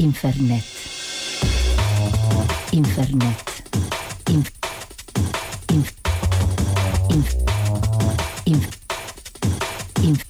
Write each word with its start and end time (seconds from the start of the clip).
Infernet. 0.00 0.64
Infernet. 2.72 3.36
Inf- 4.30 4.52
inf- 5.68 5.94
inf- 7.10 7.36
inf- 8.46 8.78
inf- 10.02 10.26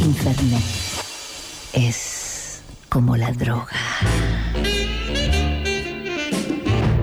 Infernet. 0.00 0.62
Es 1.74 2.62
como 2.88 3.18
la 3.18 3.32
droga. 3.32 3.68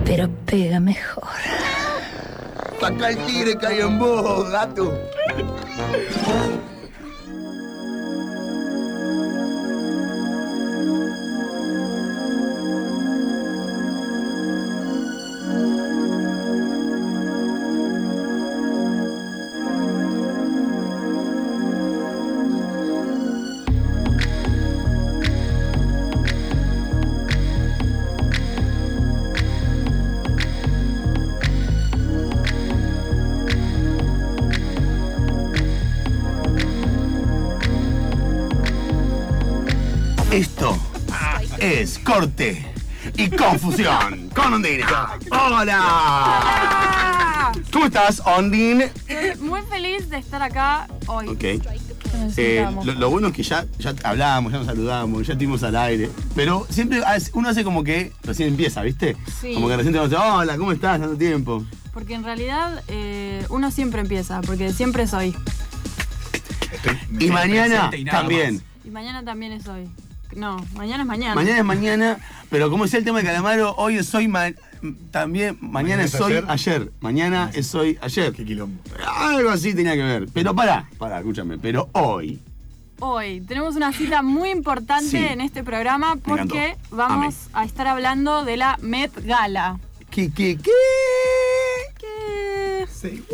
Pero 0.04 0.28
pega 0.46 0.80
mejor. 0.80 1.28
Saca 2.80 3.10
el 3.10 3.16
tigre 3.26 3.56
hay 3.68 3.78
en 3.82 4.00
vos, 4.00 4.50
gato. 4.50 4.92
Esto 40.32 40.78
es 41.58 41.98
corte 41.98 42.64
y 43.16 43.28
confusión 43.30 44.30
con 44.34 44.54
Ondina. 44.54 45.10
¡Hola! 45.30 46.42
¿Cómo 47.72 47.84
estás, 47.86 48.22
Ondine? 48.24 48.90
Muy 49.40 49.60
feliz 49.62 50.08
de 50.08 50.16
estar 50.18 50.42
acá 50.42 50.88
hoy. 51.06 51.28
Ok. 51.28 51.42
Lo 51.64 52.30
Eh, 52.36 52.66
lo, 52.84 52.92
lo 52.94 53.10
bueno 53.10 53.28
es 53.28 53.34
que 53.34 53.42
ya, 53.42 53.66
ya 53.78 53.94
hablábamos, 54.04 54.52
ya 54.52 54.58
nos 54.58 54.66
saludamos, 54.66 55.26
ya 55.26 55.32
estuvimos 55.34 55.62
al 55.64 55.76
aire. 55.76 56.08
Pero 56.34 56.66
siempre 56.70 57.02
hace- 57.04 57.30
uno 57.34 57.48
hace 57.48 57.64
como 57.64 57.82
que 57.84 58.12
recién 58.22 58.48
empieza, 58.50 58.80
¿viste? 58.82 59.16
Sí. 59.40 59.52
Como 59.54 59.68
que 59.68 59.76
recién 59.76 59.92
te 59.94 60.00
dice, 60.00 60.16
hola, 60.16 60.56
¿cómo 60.56 60.72
estás? 60.72 61.00
Tanto 61.00 61.16
tiempo. 61.16 61.64
Porque 61.92 62.14
en 62.14 62.24
realidad 62.24 62.82
eh, 62.88 63.44
uno 63.50 63.70
siempre 63.70 64.00
empieza, 64.00 64.40
porque 64.42 64.72
siempre 64.72 65.02
es 65.02 65.12
hoy. 65.12 65.36
Y 67.18 67.26
mañana 67.28 67.90
también. 68.10 68.62
Y 68.84 68.90
mañana 68.90 69.22
también 69.24 69.52
es 69.52 69.66
hoy. 69.68 69.88
No, 70.36 70.64
mañana 70.74 71.02
es 71.02 71.06
mañana. 71.06 71.34
Mañana 71.34 71.58
es 71.58 71.64
mañana, 71.64 72.18
pero 72.50 72.70
como 72.70 72.84
decía 72.84 72.98
el 72.98 73.04
tema 73.04 73.18
de 73.18 73.24
Calamaro, 73.24 73.74
hoy 73.76 73.96
es 73.98 74.14
hoy, 74.14 74.28
ma- 74.28 74.50
también, 75.10 75.58
mañana, 75.60 76.02
Mañana 76.02 76.04
es 76.04 76.14
hoy, 76.20 76.32
ayer. 76.32 76.44
ayer. 76.48 76.92
Mañana 77.00 77.50
es 77.54 77.74
hoy, 77.74 77.98
ayer. 78.00 78.32
Qué 78.32 78.44
quilombo. 78.44 78.82
Algo 79.16 79.50
así 79.50 79.74
tenía 79.74 79.94
que 79.94 80.02
ver. 80.02 80.26
Pero 80.32 80.54
pará, 80.54 80.88
pará, 80.98 81.18
escúchame. 81.18 81.58
Pero 81.58 81.88
hoy. 81.92 82.40
Hoy 82.98 83.40
tenemos 83.42 83.74
una 83.76 83.92
cita 83.92 84.22
muy 84.22 84.50
importante 84.50 85.08
Sí. 85.10 85.16
en 85.18 85.40
este 85.40 85.62
programa 85.64 86.16
porque 86.16 86.76
vamos 86.90 87.34
a 87.52 87.64
estar 87.64 87.86
hablando 87.88 88.44
de 88.44 88.56
la 88.56 88.78
Met 88.80 89.12
Gala. 89.24 89.78
¿Qué, 90.10 90.30
qué, 90.32 90.56
qué? 90.56 90.70
¿Qué? 91.98 92.86
Sí. 92.92 93.24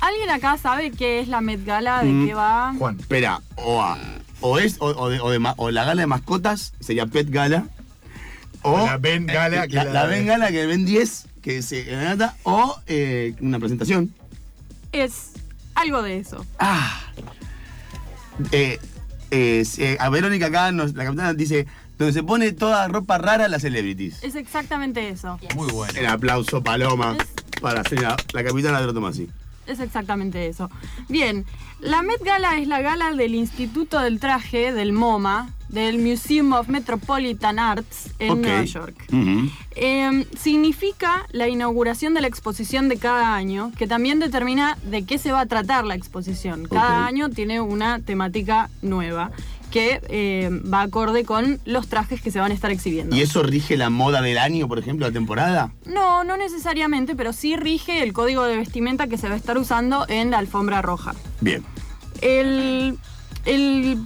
¿Alguien 0.00 0.30
acá 0.30 0.56
sabe 0.58 0.90
qué 0.90 1.20
es 1.20 1.28
la 1.28 1.40
Met 1.40 1.64
Gala? 1.64 2.02
¿De 2.02 2.10
Mm. 2.10 2.26
qué 2.26 2.34
va? 2.34 2.74
Juan. 2.78 2.98
Espera, 2.98 3.40
o, 3.56 3.80
a- 3.82 3.98
o 4.40 4.58
es, 4.58 4.76
o, 4.80 4.86
o 4.86 5.08
de- 5.08 5.20
o 5.20 5.30
de 5.30 5.40
o 5.56 5.70
la 5.70 5.84
gala 5.84 6.00
de 6.02 6.06
mascotas, 6.06 6.72
sería 6.80 7.06
Pet 7.06 7.28
Gala. 7.30 7.66
O 8.62 8.76
La 8.86 8.96
Ben 8.98 9.26
Gala, 9.26 9.68
que 9.68 9.74
La, 9.76 9.84
la- 9.84 9.92
la 9.92 10.06
Ben 10.06 10.26
Gala 10.26 10.50
que 10.50 10.66
ven 10.66 10.84
10, 10.84 11.26
que 11.42 11.62
se 11.62 11.90
nata, 11.96 12.36
o 12.42 12.76
eh, 12.86 13.34
una 13.40 13.58
presentación. 13.58 14.12
Es 14.92 15.30
algo 15.74 16.02
de 16.02 16.18
eso. 16.18 16.44
Ah. 16.58 17.00
Eh, 18.52 18.78
eh, 19.30 19.64
eh, 19.78 19.96
a 20.00 20.08
Verónica 20.08 20.46
acá, 20.46 20.72
nos- 20.72 20.94
la 20.94 21.04
capitana 21.04 21.34
dice, 21.34 21.66
donde 21.98 22.12
se 22.12 22.22
pone 22.22 22.52
toda 22.52 22.86
ropa 22.88 23.18
rara 23.18 23.48
las 23.48 23.62
celebrities. 23.62 24.22
Es 24.22 24.34
exactamente 24.34 25.08
eso. 25.08 25.38
Muy 25.54 25.70
bueno. 25.72 25.92
El 25.98 26.06
aplauso, 26.06 26.62
Paloma, 26.62 27.16
para 27.60 27.82
la, 27.90 28.16
la 28.32 28.44
capitana 28.44 28.80
de 28.80 28.86
la 28.86 28.92
Tomasi. 28.92 29.28
Es 29.68 29.80
exactamente 29.80 30.46
eso. 30.46 30.70
Bien, 31.08 31.44
la 31.80 32.02
Met 32.02 32.22
Gala 32.24 32.58
es 32.58 32.66
la 32.66 32.80
gala 32.80 33.12
del 33.12 33.34
Instituto 33.34 34.00
del 34.00 34.18
Traje, 34.18 34.72
del 34.72 34.92
MoMA, 34.92 35.50
del 35.68 35.98
Museum 35.98 36.52
of 36.54 36.68
Metropolitan 36.68 37.58
Arts 37.58 38.10
en. 38.18 38.40
Nueva 38.40 38.64
York. 38.64 38.96
Eh, 39.76 40.26
significa 40.36 41.26
la 41.30 41.48
inauguración 41.48 42.14
de 42.14 42.22
la 42.22 42.26
exposición 42.26 42.88
de 42.88 42.96
cada 42.96 43.34
año, 43.34 43.70
que 43.76 43.86
también 43.86 44.18
determina 44.18 44.78
de 44.82 45.04
qué 45.04 45.18
se 45.18 45.30
va 45.30 45.40
a 45.40 45.46
tratar 45.46 45.84
la 45.84 45.94
exposición. 45.94 46.66
Cada 46.66 47.06
año 47.06 47.28
tiene 47.28 47.60
una 47.60 48.00
temática 48.00 48.70
nueva 48.82 49.30
que 49.68 50.00
eh, 50.08 50.50
va 50.72 50.82
acorde 50.82 51.24
con 51.24 51.60
los 51.64 51.88
trajes 51.88 52.20
que 52.20 52.30
se 52.30 52.40
van 52.40 52.50
a 52.50 52.54
estar 52.54 52.70
exhibiendo. 52.70 53.14
¿Y 53.14 53.22
eso 53.22 53.42
rige 53.42 53.76
la 53.76 53.90
moda 53.90 54.22
del 54.22 54.38
año, 54.38 54.68
por 54.68 54.78
ejemplo, 54.78 55.06
la 55.06 55.12
temporada? 55.12 55.72
No, 55.84 56.24
no 56.24 56.36
necesariamente, 56.36 57.14
pero 57.14 57.32
sí 57.32 57.56
rige 57.56 58.02
el 58.02 58.12
código 58.12 58.44
de 58.44 58.56
vestimenta 58.56 59.06
que 59.06 59.18
se 59.18 59.28
va 59.28 59.34
a 59.34 59.38
estar 59.38 59.58
usando 59.58 60.06
en 60.08 60.30
la 60.30 60.38
alfombra 60.38 60.82
roja. 60.82 61.14
Bien. 61.40 61.64
El, 62.20 62.98
el 63.44 63.98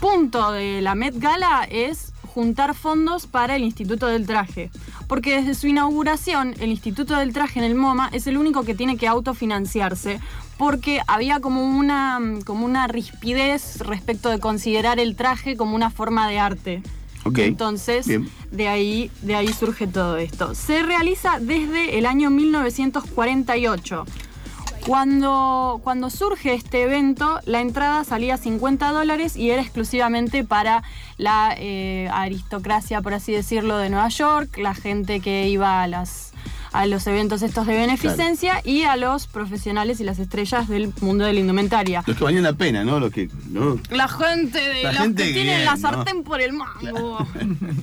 punto 0.00 0.52
de 0.52 0.80
la 0.82 0.94
Met 0.94 1.18
Gala 1.18 1.66
es 1.70 2.12
juntar 2.28 2.74
fondos 2.74 3.26
para 3.26 3.56
el 3.56 3.64
Instituto 3.64 4.06
del 4.06 4.26
Traje. 4.26 4.70
Porque 5.08 5.36
desde 5.36 5.54
su 5.54 5.66
inauguración, 5.66 6.54
el 6.60 6.70
Instituto 6.70 7.16
del 7.16 7.32
Traje 7.32 7.58
en 7.58 7.64
el 7.64 7.74
MoMA 7.74 8.08
es 8.12 8.26
el 8.26 8.36
único 8.36 8.62
que 8.62 8.74
tiene 8.74 8.96
que 8.96 9.08
autofinanciarse. 9.08 10.20
Porque 10.56 11.00
había 11.06 11.40
como 11.40 11.64
una, 11.64 12.20
como 12.44 12.64
una 12.64 12.86
rispidez 12.86 13.80
respecto 13.80 14.28
de 14.28 14.38
considerar 14.38 14.98
el 15.00 15.16
traje 15.16 15.56
como 15.56 15.74
una 15.74 15.90
forma 15.90 16.28
de 16.28 16.38
arte. 16.38 16.82
Ok. 17.24 17.38
Entonces, 17.38 18.06
Bien. 18.06 18.28
de 18.50 18.68
ahí, 18.68 19.10
de 19.22 19.34
ahí 19.34 19.48
surge 19.52 19.86
todo 19.86 20.16
esto. 20.16 20.54
Se 20.54 20.82
realiza 20.82 21.38
desde 21.40 21.98
el 21.98 22.06
año 22.06 22.30
1948. 22.30 24.04
Cuando, 24.86 25.80
cuando 25.84 26.08
surge 26.10 26.54
este 26.54 26.82
evento, 26.82 27.40
la 27.44 27.60
entrada 27.60 28.04
salía 28.04 28.34
a 28.34 28.38
50 28.38 28.90
dólares 28.92 29.36
y 29.36 29.50
era 29.50 29.60
exclusivamente 29.62 30.44
para 30.44 30.82
la 31.18 31.54
eh, 31.58 32.08
aristocracia, 32.12 33.02
por 33.02 33.12
así 33.14 33.32
decirlo, 33.32 33.76
de 33.78 33.90
Nueva 33.90 34.08
York, 34.08 34.56
la 34.58 34.74
gente 34.74 35.20
que 35.20 35.48
iba 35.48 35.82
a, 35.82 35.88
las, 35.88 36.32
a 36.72 36.86
los 36.86 37.06
eventos 37.06 37.42
estos 37.42 37.66
de 37.66 37.76
beneficencia 37.76 38.62
y 38.64 38.84
a 38.84 38.96
los 38.96 39.26
profesionales 39.26 40.00
y 40.00 40.04
las 40.04 40.18
estrellas 40.18 40.68
del 40.68 40.92
mundo 41.00 41.24
de 41.24 41.34
la 41.34 41.40
indumentaria. 41.40 42.02
Los 42.06 42.16
que 42.16 42.24
valían 42.24 42.44
la 42.44 42.54
pena, 42.54 42.84
¿no? 42.84 42.98
Los 42.98 43.12
que. 43.12 43.28
¿no? 43.50 43.78
La 43.90 44.08
gente 44.08 44.58
de 44.58 44.82
La 44.84 44.92
los 44.92 45.02
gente 45.02 45.24
que 45.24 45.32
tienen 45.32 45.56
bien, 45.56 45.64
la 45.66 45.74
¿no? 45.74 45.80
sartén 45.80 46.22
por 46.22 46.40
el 46.40 46.52
mango. 46.54 47.26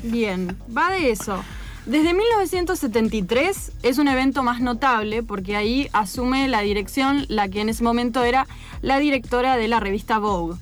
Bien, 0.04 0.58
va 0.76 0.90
de 0.92 1.12
eso. 1.12 1.44
Desde 1.86 2.16
1973 2.16 3.72
es 3.84 3.98
un 4.00 4.08
evento 4.08 4.42
más 4.42 4.60
notable 4.60 5.22
porque 5.22 5.56
ahí 5.56 5.88
asume 5.94 6.48
la 6.48 6.62
dirección 6.62 7.26
la 7.30 7.48
que 7.48 7.62
en 7.62 7.70
ese 7.70 7.84
momento 7.84 8.24
era 8.24 8.48
la 8.82 8.98
directora 8.98 9.56
de 9.56 9.68
la 9.68 9.80
revista 9.80 10.18
Vogue. 10.18 10.58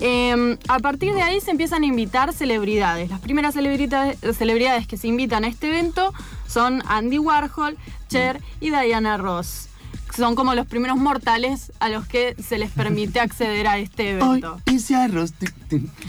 Eh, 0.00 0.58
a 0.68 0.78
partir 0.78 1.14
de 1.14 1.20
ahí 1.20 1.40
se 1.40 1.50
empiezan 1.50 1.82
a 1.82 1.86
invitar 1.86 2.32
celebridades. 2.32 3.10
Las 3.10 3.20
primeras 3.20 3.54
celebridades 3.54 4.86
que 4.86 4.96
se 4.96 5.08
invitan 5.08 5.44
a 5.44 5.48
este 5.48 5.68
evento 5.68 6.14
son 6.46 6.82
Andy 6.86 7.18
Warhol, 7.18 7.76
Cher 8.08 8.40
y 8.60 8.70
Diana 8.70 9.18
Ross. 9.18 9.68
Son 10.16 10.34
como 10.34 10.54
los 10.54 10.66
primeros 10.66 10.96
mortales 10.96 11.72
a 11.78 11.88
los 11.90 12.06
que 12.06 12.34
se 12.42 12.56
les 12.58 12.70
permite 12.70 13.20
acceder 13.20 13.66
a 13.66 13.76
este 13.78 14.14
Hoy 14.22 14.38
evento. 14.40 14.60
hice 14.66 14.94
arroz. 14.96 15.32
tu, 15.32 15.46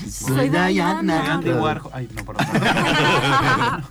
Soy 0.10 0.12
Soy 0.36 0.50
Diana. 0.50 1.40
Diana. 1.44 1.82
Ay, 1.94 2.08
no, 2.16 2.24
perdón. 2.26 2.48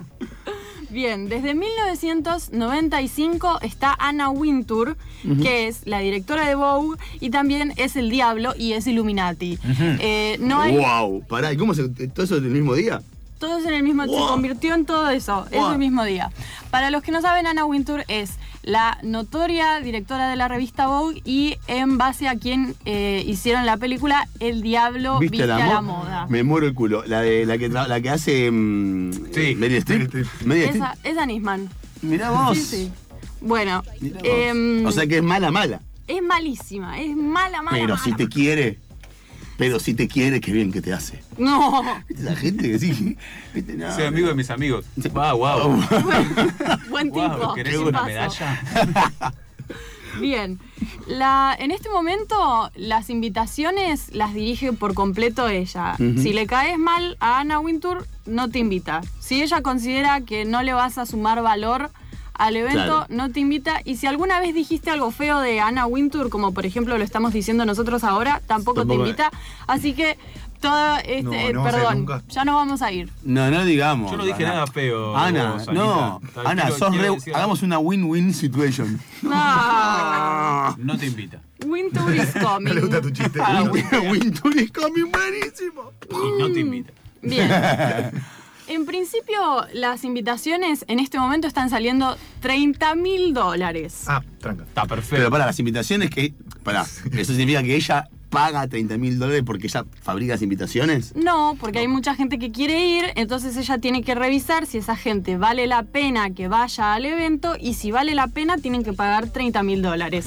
Bien, 0.88 1.28
desde 1.28 1.54
1995 1.54 3.58
está 3.62 3.94
Anna 3.98 4.30
Wintour, 4.30 4.96
que 5.42 5.66
es 5.68 5.80
la 5.84 5.98
directora 5.98 6.46
de 6.46 6.54
Vogue 6.54 6.96
y 7.20 7.30
también 7.30 7.74
es 7.76 7.96
el 7.96 8.08
Diablo 8.08 8.54
y 8.56 8.72
es 8.72 8.86
Illuminati. 8.86 9.58
Eh, 9.78 10.36
no 10.40 10.60
hay, 10.60 10.76
Wow, 10.78 11.24
pará, 11.26 11.52
¿y 11.52 11.56
cómo 11.56 11.74
se.? 11.74 11.88
¿Todo 11.88 12.24
eso 12.24 12.36
en 12.38 12.44
el 12.44 12.50
mismo 12.52 12.74
día? 12.74 13.02
todo 13.38 13.58
es 13.58 13.66
en 13.66 13.74
el 13.74 13.82
mismo, 13.82 14.04
se 14.04 14.10
Wow. 14.12 14.28
convirtió 14.28 14.72
en 14.74 14.86
todo 14.86 15.10
eso, 15.10 15.44
Wow. 15.52 15.68
ese 15.70 15.78
mismo 15.78 16.02
día. 16.04 16.30
Para 16.70 16.90
los 16.90 17.02
que 17.02 17.12
no 17.12 17.20
saben, 17.20 17.46
Anna 17.46 17.66
Wintour 17.66 18.02
es 18.08 18.30
la 18.66 18.98
notoria 19.02 19.80
directora 19.80 20.28
de 20.28 20.36
la 20.36 20.48
revista 20.48 20.88
Vogue 20.88 21.22
y 21.24 21.56
en 21.68 21.96
base 21.98 22.28
a 22.28 22.36
quien 22.36 22.74
eh, 22.84 23.22
hicieron 23.26 23.64
la 23.64 23.76
película 23.78 24.28
El 24.40 24.60
Diablo 24.60 25.18
viste, 25.20 25.44
a 25.44 25.46
la, 25.46 25.80
mo- 25.80 25.98
moda. 25.98 26.26
Me 26.28 26.42
muero 26.42 26.66
el 26.66 26.74
culo. 26.74 27.04
La, 27.06 27.22
de, 27.22 27.46
la, 27.46 27.56
que, 27.58 27.68
la 27.68 28.00
que 28.00 28.10
hace. 28.10 28.50
mm, 28.50 29.12
Sí, 29.32 29.40
eh, 29.52 29.54
Meryl 29.56 29.78
Streep. 29.78 30.14
Esa, 30.52 30.96
esa 31.04 31.24
Nisman. 31.26 31.68
Mirá 32.02 32.30
vos. 32.30 32.58
Sí, 32.58 32.64
sí. 32.64 32.92
Bueno, 33.40 33.82
Mirá 34.00 34.18
vos. 34.18 34.28
em, 34.28 34.84
o 34.86 34.90
sea 34.92 35.06
que 35.06 35.18
es 35.18 35.22
mala, 35.22 35.50
mala. 35.52 35.80
es 36.08 36.22
malísima, 36.22 37.00
es 37.00 37.16
mala, 37.16 37.62
mala. 37.62 37.76
Pero 37.76 37.94
mala. 37.94 37.98
si 38.04 38.12
te 38.14 38.28
quiere. 38.28 38.78
Pero 39.56 39.80
si 39.80 39.94
te 39.94 40.08
quiere, 40.08 40.40
qué 40.40 40.52
bien 40.52 40.70
que 40.70 40.82
te 40.82 40.92
hace. 40.92 41.22
No. 41.38 41.82
¿Viste 42.08 42.22
esa 42.24 42.36
gente 42.36 42.70
que 42.70 42.78
sí? 42.78 43.16
¿Viste? 43.54 43.74
No, 43.74 43.94
Soy 43.94 44.04
amigo 44.04 44.28
de 44.28 44.34
mis 44.34 44.50
amigos. 44.50 44.84
Wow, 45.12 45.38
wow. 45.38 45.70
Buen 46.90 47.12
tipo. 47.12 47.28
Wow, 47.28 47.54
¿querés 47.54 47.78
una 47.78 48.02
medalla? 48.02 48.60
Bien. 50.20 50.58
La, 51.06 51.54
en 51.58 51.70
este 51.70 51.88
momento, 51.90 52.70
las 52.74 53.10
invitaciones 53.10 54.14
las 54.14 54.34
dirige 54.34 54.72
por 54.72 54.94
completo 54.94 55.48
ella. 55.48 55.96
Si 55.96 56.32
le 56.32 56.46
caes 56.46 56.78
mal 56.78 57.16
a 57.20 57.40
Ana 57.40 57.60
Wintour, 57.60 58.06
no 58.24 58.48
te 58.50 58.58
invita. 58.58 59.02
Si 59.20 59.42
ella 59.42 59.62
considera 59.62 60.22
que 60.22 60.44
no 60.44 60.62
le 60.62 60.72
vas 60.72 60.98
a 60.98 61.06
sumar 61.06 61.42
valor 61.42 61.90
al 62.38 62.56
evento, 62.56 62.74
Claro. 62.84 63.06
no 63.08 63.30
te 63.30 63.40
invita. 63.40 63.80
Y 63.84 63.96
si 63.96 64.06
alguna 64.06 64.40
vez 64.40 64.54
dijiste 64.54 64.90
algo 64.90 65.10
feo 65.10 65.40
de 65.40 65.60
Ana 65.60 65.86
Wintour, 65.86 66.28
como 66.30 66.52
por 66.52 66.66
ejemplo 66.66 66.96
lo 66.98 67.04
estamos 67.04 67.32
diciendo 67.32 67.64
nosotros 67.64 68.04
ahora, 68.04 68.40
tampoco, 68.46 68.80
Tampoco. 68.80 69.02
te 69.02 69.08
invita. 69.08 69.30
Así 69.66 69.92
que, 69.94 70.18
todo 70.60 70.96
este, 70.98 71.22
No, 71.22 71.32
eh, 71.34 71.52
no 71.52 71.62
perdón, 71.64 72.06
ya 72.28 72.44
nos 72.44 72.54
vamos 72.54 72.80
a 72.82 72.90
ir. 72.90 73.10
No, 73.22 73.50
no 73.50 73.64
digamos. 73.64 74.10
Yo 74.10 74.16
no 74.16 74.24
dije 74.24 74.44
Ana. 74.46 74.54
nada 74.54 74.66
feo. 74.66 75.14
Ana, 75.16 75.52
vos, 75.52 75.68
no. 75.68 76.20
Ana, 76.44 76.62
Quiero- 76.62 76.78
sos 76.78 76.88
quiero 76.90 77.04
re- 77.04 77.10
decir- 77.20 77.34
hagamos 77.36 77.62
una 77.62 77.78
win-win 77.78 78.32
situation. 78.32 78.98
No. 79.22 79.30
No 80.78 80.96
te 80.98 81.06
invita. 81.06 81.40
Wintour 81.64 82.14
is 82.14 82.32
coming. 82.42 82.68
No 82.68 82.74
le 82.74 82.80
gusta 82.80 83.00
tu 83.00 83.10
chiste. 83.10 83.38
Ah, 83.42 83.62
Win- 83.70 84.10
Win-tour 84.10 84.56
is 84.56 84.70
coming 84.72 85.10
buenísimo. 85.12 85.92
Y 86.10 86.40
no 86.42 86.50
te 86.52 86.60
invita. 86.60 86.92
Bien. 87.22 87.48
En 88.68 88.84
principio, 88.84 89.38
las 89.74 90.02
invitaciones 90.04 90.84
en 90.88 90.98
este 90.98 91.18
momento 91.20 91.46
están 91.46 91.70
saliendo 91.70 92.16
30 92.40 92.94
mil 92.96 93.32
dólares. 93.32 94.04
Ah, 94.08 94.22
tranca. 94.40 94.64
Está 94.64 94.82
Pero 94.82 94.96
perfecto. 94.96 95.30
para 95.30 95.46
las 95.46 95.58
invitaciones 95.60 96.10
que. 96.10 96.34
Para, 96.64 96.82
¿eso 96.82 97.32
significa 97.32 97.62
que 97.62 97.76
ella 97.76 98.08
paga 98.28 98.66
30 98.66 98.98
mil 98.98 99.20
dólares 99.20 99.44
porque 99.46 99.68
ella 99.68 99.84
fabrica 100.02 100.32
las 100.32 100.42
invitaciones? 100.42 101.14
No, 101.14 101.56
porque 101.60 101.78
hay 101.78 101.86
mucha 101.88 102.16
gente 102.16 102.40
que 102.40 102.50
quiere 102.50 102.84
ir, 102.86 103.04
entonces 103.14 103.56
ella 103.56 103.78
tiene 103.78 104.02
que 104.02 104.16
revisar 104.16 104.66
si 104.66 104.78
esa 104.78 104.96
gente 104.96 105.36
vale 105.36 105.68
la 105.68 105.84
pena 105.84 106.30
que 106.30 106.48
vaya 106.48 106.94
al 106.94 107.06
evento 107.06 107.54
y 107.60 107.74
si 107.74 107.92
vale 107.92 108.16
la 108.16 108.26
pena 108.26 108.58
tienen 108.58 108.82
que 108.82 108.92
pagar 108.92 109.28
30 109.28 109.62
mil 109.62 109.80
dólares. 109.80 110.26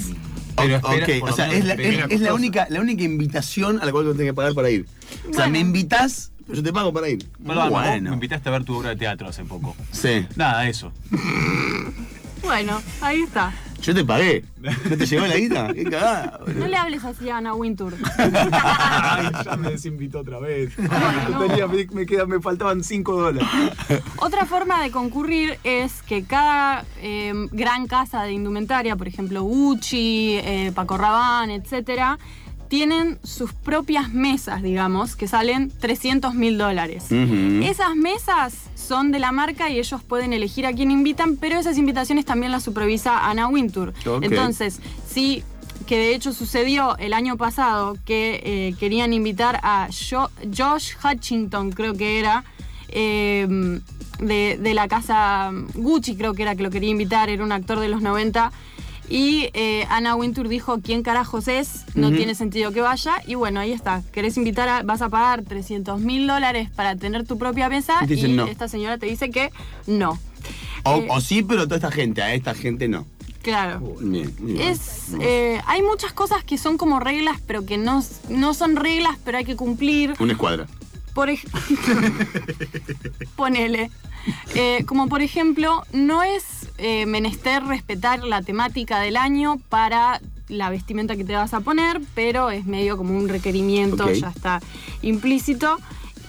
Pero 0.55 0.75
O- 0.75 0.91
espera, 0.93 1.05
ok, 1.05 1.19
por 1.19 1.29
o 1.31 1.33
sea, 1.33 1.51
es 1.51 1.65
la, 1.65 1.73
espera. 1.73 2.05
es- 2.05 2.11
es 2.13 2.21
la 2.21 2.33
única, 2.33 2.67
la 2.69 2.79
única 2.79 3.03
invitación 3.03 3.81
a 3.81 3.85
la 3.85 3.91
cual 3.91 4.05
tú 4.05 4.11
tienes 4.13 4.31
que 4.31 4.35
pagar 4.35 4.53
para 4.53 4.69
ir. 4.69 4.85
O 5.29 5.33
sea, 5.33 5.47
me 5.47 5.59
invitas, 5.59 6.31
pero 6.49 6.57
yo 6.57 6.63
te 6.63 6.73
pago 6.73 6.91
para 6.91 7.07
ir. 7.09 7.29
Bueno, 7.37 8.09
me 8.09 8.15
invitaste 8.15 8.49
a 8.49 8.51
ver 8.53 8.63
tu 8.63 8.75
obra 8.75 8.89
de 8.89 8.95
teatro 8.95 9.27
hace 9.29 9.45
poco. 9.45 9.75
Sí. 9.91 10.25
Nada, 10.35 10.67
eso. 10.67 10.91
Bueno, 12.41 12.81
ahí 13.01 13.21
está. 13.21 13.53
Yo 13.81 13.93
te 13.93 14.03
pagué. 14.03 14.43
¿No 14.89 14.97
te 14.97 15.05
llegó 15.05 15.27
la 15.27 15.35
guita? 15.37 15.73
Qué 15.73 15.83
cagada. 15.83 16.39
No 16.55 16.67
le 16.67 16.75
hables 16.75 17.03
así 17.05 17.29
a 17.29 17.37
Ana 17.37 17.53
Wintour. 17.53 17.93
Ay, 18.17 19.29
ya 19.45 19.55
me 19.55 19.71
desinvitó 19.71 20.19
otra 20.19 20.39
vez. 20.39 20.77
no. 21.29 21.39
Tenía- 21.47 21.67
me, 21.67 21.85
me 21.93 22.05
queda- 22.05 22.25
me 22.25 22.39
faltaban 22.41 22.83
5 22.83 23.21
dólares. 23.21 23.47
Otra 24.17 24.45
forma 24.45 24.81
de 24.81 24.91
concurrir 24.91 25.59
es 25.63 26.01
que 26.01 26.23
cada 26.23 26.83
eh, 27.01 27.33
gran 27.51 27.87
casa 27.87 28.23
de 28.23 28.33
indumentaria, 28.33 28.95
por 28.95 29.07
ejemplo 29.07 29.43
Gucci, 29.43 30.39
eh, 30.43 30.71
Paco 30.75 30.97
Rabanne, 30.97 31.55
etcétera, 31.55 32.17
tienen 32.69 33.17
sus 33.23 33.51
propias 33.51 34.13
mesas, 34.13 34.61
digamos, 34.61 35.15
que 35.15 35.27
salen 35.27 35.69
300 35.79 36.33
mil 36.35 36.57
dólares. 36.57 37.05
Esas 37.63 37.95
mesas 37.95 38.53
son 38.75 39.11
de 39.11 39.19
la 39.19 39.31
marca 39.31 39.69
y 39.69 39.79
ellos 39.79 40.01
pueden 40.03 40.31
elegir 40.33 40.65
a 40.65 40.73
quién 40.73 40.91
invitan, 40.91 41.35
pero 41.37 41.59
esas 41.59 41.77
invitaciones 41.77 42.25
también 42.25 42.51
las 42.51 42.63
supervisa 42.63 43.27
Ana 43.29 43.47
Wintour. 43.47 43.93
Entonces, 44.27 44.79
sí, 45.07 45.43
que 45.87 45.97
de 45.97 46.13
hecho 46.13 46.31
sucedió 46.31 46.95
el 46.97 47.13
año 47.13 47.35
pasado 47.37 47.97
que 48.05 48.39
eh, 48.43 48.75
querían 48.79 49.13
invitar 49.13 49.59
a 49.63 49.87
Jo- 49.89 50.29
Josh 50.55 50.91
Hutchington, 51.03 51.71
creo 51.71 51.95
que 51.95 52.19
era, 52.19 52.43
eh, 52.89 53.47
de, 54.19 54.57
de 54.61 54.73
la 54.73 54.87
casa 54.87 55.51
Gucci, 55.73 56.15
creo 56.15 56.33
que 56.33 56.43
era 56.43 56.55
que 56.55 56.63
lo 56.63 56.69
quería 56.69 56.89
invitar, 56.89 57.29
era 57.29 57.43
un 57.43 57.51
actor 57.51 57.79
de 57.79 57.89
los 57.89 58.01
90. 58.01 58.51
Y 59.09 59.49
eh, 59.53 59.85
Ana 59.89 60.15
Wintour 60.15 60.47
dijo, 60.47 60.79
¿quién 60.81 61.01
carajos 61.01 61.47
es? 61.47 61.85
No 61.95 62.11
tiene 62.11 62.35
sentido 62.35 62.71
que 62.71 62.81
vaya. 62.81 63.15
Y 63.25 63.35
bueno, 63.35 63.59
ahí 63.59 63.71
está. 63.71 64.03
¿Querés 64.11 64.37
invitar 64.37 64.69
a, 64.69 64.83
vas 64.83 65.01
a 65.01 65.09
pagar 65.09 65.43
300 65.43 65.99
mil 65.99 66.27
dólares 66.27 66.69
para 66.75 66.95
tener 66.95 67.25
tu 67.25 67.37
propia 67.37 67.69
mesa? 67.69 68.05
Y 68.07 68.27
no. 68.33 68.45
esta 68.45 68.67
señora 68.67 68.97
te 68.97 69.07
dice 69.07 69.31
que 69.31 69.51
no. 69.87 70.19
O, 70.83 70.97
Eh, 70.97 71.07
o 71.09 71.21
sí, 71.21 71.41
pero 71.41 71.63
toda 71.63 71.77
esta 71.77 71.91
gente, 71.91 72.21
a 72.21 72.33
esta 72.33 72.53
gente 72.53 72.87
no. 72.87 73.05
Claro. 73.41 73.79
Bien, 73.99 74.33
bien. 74.39 74.61
Es, 74.61 75.13
eh, 75.19 75.61
hay 75.65 75.81
muchas 75.81 76.13
cosas 76.13 76.43
que 76.43 76.57
son 76.57 76.77
como 76.77 76.99
reglas, 76.99 77.39
pero 77.47 77.65
que 77.65 77.77
no, 77.77 78.03
no 78.29 78.53
son 78.53 78.75
reglas, 78.75 79.17
pero 79.23 79.37
hay 79.37 79.45
que 79.45 79.55
cumplir. 79.55 80.13
Una 80.19 80.33
escuadra. 80.33 80.67
Por 81.19 81.27
Ponele. 83.35 83.91
Eh, 84.55 84.85
como 84.85 85.09
por 85.09 85.21
ejemplo, 85.21 85.83
no 85.91 86.23
es 86.23 86.69
eh, 86.77 87.05
menester 87.05 87.61
respetar 87.65 88.23
la 88.23 88.41
temática 88.41 89.01
del 89.01 89.17
año 89.17 89.59
para 89.67 90.21
la 90.47 90.69
vestimenta 90.69 91.17
que 91.17 91.25
te 91.25 91.35
vas 91.35 91.53
a 91.53 91.59
poner, 91.59 91.99
pero 92.15 92.51
es 92.51 92.65
medio 92.65 92.95
como 92.95 93.17
un 93.17 93.27
requerimiento, 93.27 94.09
ya 94.13 94.29
está 94.29 94.61
implícito. 95.01 95.77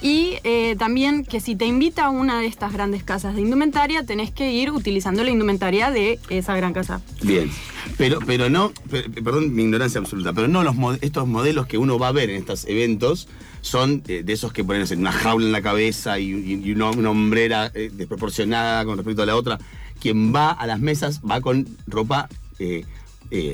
Y 0.03 0.37
eh, 0.43 0.75
también 0.79 1.23
que 1.23 1.39
si 1.39 1.55
te 1.55 1.65
invita 1.65 2.05
a 2.05 2.09
una 2.09 2.39
de 2.39 2.47
estas 2.47 2.73
grandes 2.73 3.03
casas 3.03 3.35
de 3.35 3.41
indumentaria, 3.41 4.03
tenés 4.03 4.31
que 4.31 4.51
ir 4.51 4.71
utilizando 4.71 5.23
la 5.23 5.29
indumentaria 5.29 5.91
de 5.91 6.19
esa 6.29 6.55
gran 6.55 6.73
casa. 6.73 7.01
Bien. 7.21 7.51
Pero, 7.97 8.17
pero 8.25 8.49
no, 8.49 8.71
pe- 8.89 9.09
perdón 9.09 9.53
mi 9.53 9.61
ignorancia 9.63 9.99
absoluta, 9.99 10.33
pero 10.33 10.47
no 10.47 10.63
los 10.63 10.75
estos 11.01 11.27
modelos 11.27 11.67
que 11.67 11.77
uno 11.77 11.99
va 11.99 12.07
a 12.07 12.11
ver 12.11 12.31
en 12.31 12.37
estos 12.37 12.65
eventos 12.65 13.27
son 13.61 14.01
eh, 14.07 14.23
de 14.23 14.33
esos 14.33 14.51
que 14.53 14.63
ponen 14.63 14.87
una 14.97 15.11
jaula 15.11 15.45
en 15.45 15.51
la 15.51 15.61
cabeza 15.61 16.17
y, 16.17 16.71
una, 16.71 16.89
una 16.89 17.11
hombrera 17.11 17.71
eh, 17.75 17.91
desproporcionada 17.93 18.83
con 18.85 18.97
respecto 18.97 19.21
a 19.21 19.27
la 19.27 19.35
otra. 19.35 19.59
Quien 19.99 20.33
va 20.33 20.49
a 20.49 20.65
las 20.65 20.79
mesas 20.79 21.21
va 21.21 21.41
con 21.41 21.67
ropa 21.85 22.27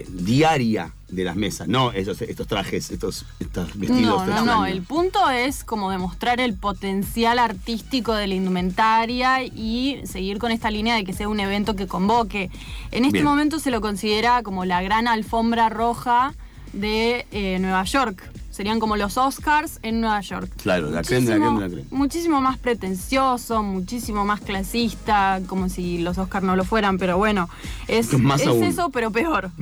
diaria 0.08 0.94
de 1.10 1.24
las 1.24 1.36
mesas, 1.36 1.68
no 1.68 1.92
esos, 1.92 2.22
estos 2.22 2.48
trajes, 2.48 2.92
estos, 2.92 3.26
estos 3.40 3.78
vestidos. 3.78 4.28
No, 4.28 4.46
no, 4.46 4.46
no. 4.46 4.66
El 4.66 4.82
punto 4.82 5.30
es 5.30 5.64
como 5.64 5.90
demostrar 5.90 6.40
el 6.42 6.54
potencial 6.54 7.40
artístico 7.40 8.14
de 8.14 8.28
la 8.28 8.36
indumentaria 8.36 9.44
y 9.44 10.02
seguir 10.06 10.38
con 10.38 10.52
esta 10.52 10.70
línea 10.70 10.96
de 10.96 11.06
que 11.06 11.14
sea 11.14 11.30
un 11.30 11.40
evento 11.40 11.76
que 11.76 11.88
convoque. 11.88 12.50
En 12.92 13.06
este 13.06 13.20
Bien. 13.20 13.26
momento 13.26 13.60
se 13.60 13.72
lo 13.72 13.80
considera 13.80 14.44
como 14.44 14.66
la 14.66 14.82
gran 14.82 15.08
alfombra 15.08 15.70
roja 15.70 16.34
de 16.74 17.26
eh, 17.32 17.58
Nueva 17.60 17.84
York. 17.84 18.30
Serían 18.58 18.80
como 18.80 18.98
los 18.98 19.18
Oscars 19.18 19.78
en 19.84 20.02
Nueva 20.02 20.20
York. 20.22 20.52
Claro, 20.64 20.90
la 20.90 21.04
crema 21.04 21.26
de 21.26 21.38
la 21.38 21.46
crema 21.46 21.60
de 21.60 21.68
la 21.68 21.74
crema. 21.76 21.88
Muchísimo 21.92 22.42
más 22.42 22.58
pretencioso, 22.58 23.62
muchísimo 23.62 24.26
más 24.26 24.42
clasista, 24.42 25.42
como 25.46 25.70
si 25.70 26.00
los 26.00 26.18
Oscars 26.18 26.44
no 26.44 26.56
lo 26.56 26.64
fueran, 26.64 26.98
pero 26.98 27.20
bueno, 27.20 27.50
es, 27.88 28.12
Más 28.14 28.42
es 28.42 28.48
aún. 28.48 28.64
eso, 28.64 28.90
pero 28.90 29.12
peor. 29.12 29.52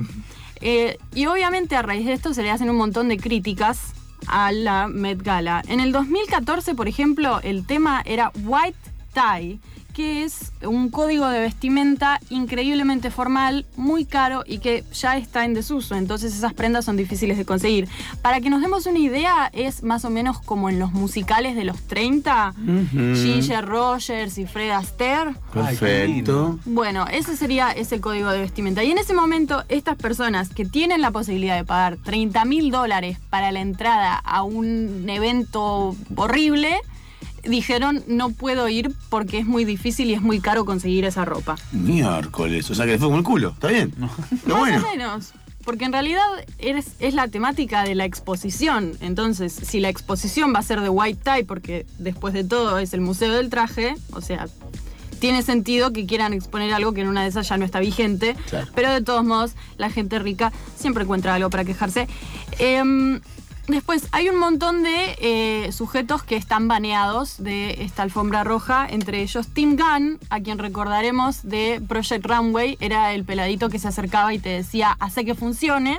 Eh, 0.62 0.96
y 1.14 1.26
obviamente 1.26 1.76
a 1.76 1.82
raíz 1.82 2.06
de 2.06 2.14
esto 2.14 2.32
se 2.32 2.42
le 2.42 2.50
hacen 2.50 2.70
un 2.70 2.76
montón 2.76 3.10
de 3.10 3.18
críticas 3.18 3.92
a 4.26 4.52
la 4.52 4.88
Met 4.88 5.22
Gala. 5.22 5.62
En 5.68 5.80
el 5.80 5.92
2014, 5.92 6.74
por 6.74 6.88
ejemplo, 6.88 7.40
el 7.42 7.66
tema 7.66 8.00
era 8.06 8.32
White 8.42 8.78
Tie, 9.16 9.58
que 9.94 10.24
es 10.24 10.52
un 10.62 10.90
código 10.90 11.26
de 11.26 11.40
vestimenta 11.40 12.20
increíblemente 12.28 13.10
formal, 13.10 13.64
muy 13.76 14.04
caro 14.04 14.44
y 14.46 14.58
que 14.58 14.84
ya 14.92 15.16
está 15.16 15.46
en 15.46 15.54
desuso. 15.54 15.94
Entonces 15.94 16.36
esas 16.36 16.52
prendas 16.52 16.84
son 16.84 16.98
difíciles 16.98 17.38
de 17.38 17.46
conseguir. 17.46 17.88
Para 18.20 18.42
que 18.42 18.50
nos 18.50 18.60
demos 18.60 18.84
una 18.84 18.98
idea, 18.98 19.48
es 19.54 19.82
más 19.82 20.04
o 20.04 20.10
menos 20.10 20.38
como 20.42 20.68
en 20.68 20.78
los 20.78 20.92
musicales 20.92 21.56
de 21.56 21.64
los 21.64 21.80
30, 21.86 22.52
Ujú. 22.58 23.14
Ginger 23.14 23.64
Rogers 23.64 24.36
y 24.36 24.44
Fred 24.44 24.68
Astaire. 24.68 25.32
Perfecto. 25.54 26.58
Bueno, 26.66 27.06
ese 27.10 27.34
sería 27.34 27.70
ese 27.70 27.98
código 27.98 28.28
de 28.28 28.40
vestimenta. 28.40 28.84
Y 28.84 28.90
en 28.90 28.98
ese 28.98 29.14
momento, 29.14 29.64
estas 29.70 29.96
personas 29.96 30.50
que 30.50 30.66
tienen 30.66 31.00
la 31.00 31.10
posibilidad 31.10 31.56
de 31.56 31.64
pagar 31.64 31.96
30 31.96 32.44
mil 32.44 32.70
dólares 32.70 33.18
para 33.30 33.50
la 33.50 33.60
entrada 33.60 34.14
a 34.16 34.42
un 34.42 35.08
evento 35.08 35.96
horrible, 36.16 36.76
dijeron 37.48 38.02
no 38.06 38.30
puedo 38.30 38.68
ir 38.68 38.92
porque 39.08 39.38
es 39.38 39.46
muy 39.46 39.64
difícil 39.64 40.10
y 40.10 40.14
es 40.14 40.22
muy 40.22 40.40
caro 40.40 40.64
conseguir 40.64 41.04
esa 41.04 41.24
ropa. 41.24 41.56
Miércoles, 41.72 42.70
o 42.70 42.74
sea 42.74 42.84
que 42.84 42.92
le 42.92 42.98
fue 42.98 43.08
como 43.08 43.18
el 43.18 43.24
culo, 43.24 43.50
¿está 43.50 43.68
bien? 43.68 43.92
Está 44.32 44.48
Más 44.48 44.58
bueno. 44.58 44.78
o 44.78 44.90
menos. 44.90 45.32
Porque 45.64 45.84
en 45.84 45.92
realidad 45.92 46.22
es, 46.58 46.92
es 47.00 47.14
la 47.14 47.26
temática 47.26 47.82
de 47.82 47.96
la 47.96 48.04
exposición. 48.04 48.92
Entonces, 49.00 49.52
si 49.52 49.80
la 49.80 49.88
exposición 49.88 50.54
va 50.54 50.60
a 50.60 50.62
ser 50.62 50.80
de 50.80 50.88
white 50.88 51.20
tie, 51.24 51.44
porque 51.44 51.86
después 51.98 52.34
de 52.34 52.44
todo 52.44 52.78
es 52.78 52.94
el 52.94 53.00
Museo 53.00 53.32
del 53.32 53.50
Traje, 53.50 53.96
o 54.12 54.20
sea, 54.20 54.46
tiene 55.18 55.42
sentido 55.42 55.92
que 55.92 56.06
quieran 56.06 56.32
exponer 56.32 56.72
algo 56.72 56.92
que 56.92 57.00
en 57.00 57.08
una 57.08 57.22
de 57.22 57.28
esas 57.30 57.48
ya 57.48 57.56
no 57.56 57.64
está 57.64 57.80
vigente. 57.80 58.36
Claro. 58.48 58.68
Pero 58.76 58.92
de 58.92 59.00
todos 59.02 59.24
modos, 59.24 59.52
la 59.76 59.90
gente 59.90 60.18
rica 60.20 60.52
siempre 60.76 61.02
encuentra 61.02 61.34
algo 61.34 61.50
para 61.50 61.64
quejarse. 61.64 62.06
Em, 62.60 63.20
Después, 63.68 64.06
hay 64.12 64.28
un 64.28 64.38
montón 64.38 64.82
de 64.82 65.16
eh, 65.20 65.72
sujetos 65.72 66.22
que 66.22 66.36
están 66.36 66.68
baneados 66.68 67.42
de 67.42 67.82
esta 67.82 68.02
alfombra 68.02 68.44
roja, 68.44 68.86
entre 68.88 69.22
ellos 69.22 69.48
Tim 69.48 69.76
Gunn, 69.76 70.18
a 70.30 70.40
quien 70.40 70.58
recordaremos 70.58 71.42
de 71.42 71.82
Project 71.86 72.24
Runway, 72.26 72.76
era 72.80 73.12
el 73.12 73.24
peladito 73.24 73.68
que 73.68 73.78
se 73.78 73.88
acercaba 73.88 74.32
y 74.32 74.38
te 74.38 74.50
decía, 74.50 74.96
hace 75.00 75.24
que 75.24 75.34
funcione. 75.34 75.98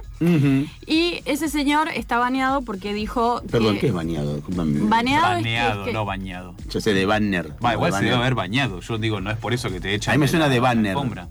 Y 0.86 1.20
ese 1.26 1.50
señor 1.50 1.90
está 1.94 2.18
baneado 2.18 2.62
porque 2.62 2.94
dijo 2.94 3.42
Perdón, 3.52 3.76
que... 3.76 3.82
¿qué 3.82 3.88
es. 3.88 3.94
Baneado 3.94 4.38
es 4.38 4.44
que- 4.46 4.54
Baneado, 4.56 5.38
es 5.82 5.88
que- 5.88 5.94
no 5.94 6.06
bañado. 6.06 6.56
Yo 6.70 6.80
sé 6.82 6.94
de 6.94 7.06
banner. 7.06 7.52
Va, 7.64 7.74
igual 7.74 7.94
se 7.94 8.04
debe 8.06 8.16
haber 8.16 8.36
bañado. 8.36 8.80
Yo 8.80 8.98
digo, 8.98 9.20
no 9.22 9.30
es 9.32 9.38
por 9.38 9.54
eso 9.54 9.70
que 9.70 9.80
te 9.80 9.94
echan. 9.94 10.14
A 10.14 10.18
mí 10.18 10.22
me 10.22 10.28
suena 10.28 10.48
de 10.50 10.60
banner. 10.60 10.92
alfombra. 10.94 11.28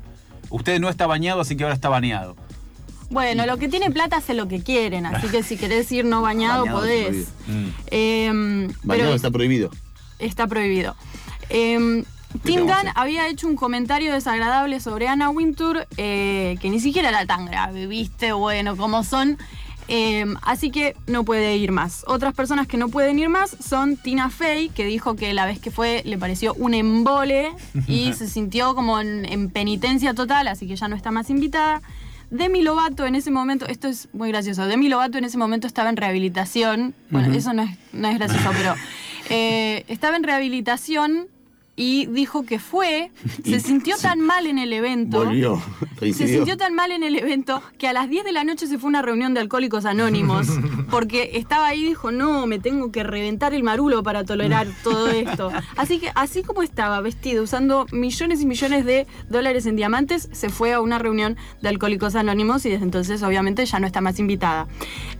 Usted 0.51 0.79
no 0.81 0.89
está 0.89 1.07
bañado, 1.07 1.41
así 1.41 1.57
que 1.57 1.65
ahora 1.65 1.75
está 1.75 1.89
baneado. 1.89 2.37
Bueno, 3.11 3.47
lo 3.47 3.57
que 3.57 3.69
tiene 3.69 3.91
plata 3.91 4.17
hace 4.17 4.35
lo 4.35 4.49
que 4.49 4.63
quieren, 4.63 5.07
así 5.07 5.29
que 5.29 5.43
si 5.43 5.57
querés 5.57 5.91
ir 5.93 6.05
no 6.05 6.23
bañado, 6.23 6.63
Bañado, 6.63 6.81
podés. 6.81 7.29
Mm. 7.47 7.67
Em, 7.91 8.69
Bañado 8.83 8.85
pero 8.87 9.15
está 9.15 9.31
prohibido. 9.31 9.71
está 10.19 10.47
prohibido. 10.47 10.97
Em, 11.49 12.05
Tim 12.43 12.63
Gunn 12.63 12.91
había 12.95 13.29
hecho 13.29 13.47
un 13.47 13.57
comentario 13.57 14.13
desagradable 14.13 14.81
sobre 14.81 15.09
Anna 15.09 15.31
Wintour, 15.31 15.87
eh, 15.97 16.57
que 16.61 16.69
ni 16.69 16.81
siquiera 16.81 17.09
era 17.09 17.25
tan 17.27 17.47
grave, 17.47 17.87
viste, 17.87 18.33
bueno, 18.33 18.77
como 18.77 19.05
son. 19.05 19.39
Em, 19.89 20.35
así 20.43 20.73
que 20.73 20.97
no 21.07 21.25
puede 21.25 21.57
ir 21.57 21.71
más. 21.71 22.03
Otras 22.09 22.35
personas 22.35 22.67
que 22.67 22.77
no 22.77 22.89
pueden 22.89 23.21
ir 23.21 23.29
más 23.29 23.57
son 23.65 23.97
Tina 23.97 24.31
Fey, 24.31 24.69
que 24.69 24.85
dijo 24.85 25.15
que 25.15 25.33
la 25.33 25.47
vez 25.47 25.61
que 25.61 25.71
fue 25.71 26.03
le 26.05 26.19
pareció 26.19 26.55
un 26.55 26.75
embole 26.75 27.53
y 27.87 28.13
se 28.19 28.29
sintió 28.29 28.75
como 28.75 29.01
en, 29.01 29.25
en 29.25 29.49
penitencia 29.49 30.13
total, 30.13 30.49
así 30.49 30.67
que 30.67 30.75
ya 30.75 30.89
no 30.89 30.97
está 30.97 31.13
más 31.13 31.31
invitada. 31.31 31.83
Demi 32.31 32.63
Lovato 32.63 33.07
en 33.07 33.15
ese 33.15 33.31
momento, 33.31 33.67
esto 33.67 33.89
es 33.89 34.09
muy 34.13 34.31
gracioso, 34.31 34.67
Demi 34.67 34.89
Lovato 34.89 35.19
en 35.19 35.25
ese 35.25 35.39
momento 35.39 35.67
estaba 35.67 35.91
en 35.91 35.97
rehabilitación, 35.97 36.95
bueno, 37.11 37.33
eso 37.33 37.53
no 37.53 37.63
es, 37.63 37.71
no 37.93 38.09
es 38.09 38.19
gracioso, 38.19 38.51
pero 38.57 38.75
eh, 39.31 39.85
estaba 39.89 40.17
en 40.17 40.25
rehabilitación 40.25 41.29
y 41.77 42.07
dijo 42.07 42.45
que 42.45 42.59
fue, 42.59 43.13
se 43.45 43.61
sintió 43.61 43.97
tan 43.99 44.21
mal 44.21 44.47
en 44.47 44.59
el 44.59 44.73
evento. 44.73 45.25
Volvió. 45.25 45.63
Se 46.01 46.27
sintió 46.27 46.57
tan 46.57 46.75
mal 46.75 46.91
en 46.91 47.03
el 47.03 47.17
evento 47.17 47.63
que 47.79 47.87
a 47.87 47.93
las 47.93 48.09
10 48.09 48.25
de 48.25 48.33
la 48.33 48.45
noche 48.45 48.67
se 48.67 48.79
fue 48.79 48.89
a 48.89 48.91
una 48.91 49.03
reunión 49.03 49.35
de 49.35 49.41
alcohólicos 49.41 49.85
anónimos 49.85 50.47
porque 50.91 51.33
estaba 51.35 51.69
ahí 51.69 51.85
y 51.85 51.89
dijo, 51.89 52.11
no, 52.11 52.47
me 52.47 52.59
tengo 52.59 52.91
que 52.91 53.03
reventar 53.03 53.55
el 53.55 53.63
marulo 53.63 54.03
para 54.03 54.25
tolerar 54.25 54.67
todo 54.83 55.09
esto. 55.09 55.53
Así 55.77 55.99
que 55.99 56.11
así 56.15 56.43
como 56.43 56.63
estaba 56.63 57.01
vestido, 57.01 57.45
usando 57.45 57.87
millones 57.93 58.41
y 58.41 58.47
millones 58.47 58.85
de 58.85 59.07
dólares 59.29 59.67
en 59.67 59.77
diamantes, 59.77 60.29
se 60.33 60.49
fue 60.49 60.73
a 60.73 60.81
una 60.81 60.99
reunión 60.99 61.37
de 61.61 61.69
alcohólicos 61.69 62.15
anónimos 62.15 62.65
y 62.65 62.71
desde 62.71 62.85
entonces 62.85 63.23
obviamente 63.23 63.67
ya 63.67 63.79
no 63.79 63.87
está 63.87 64.01
más 64.01 64.19
invitada. 64.19 64.67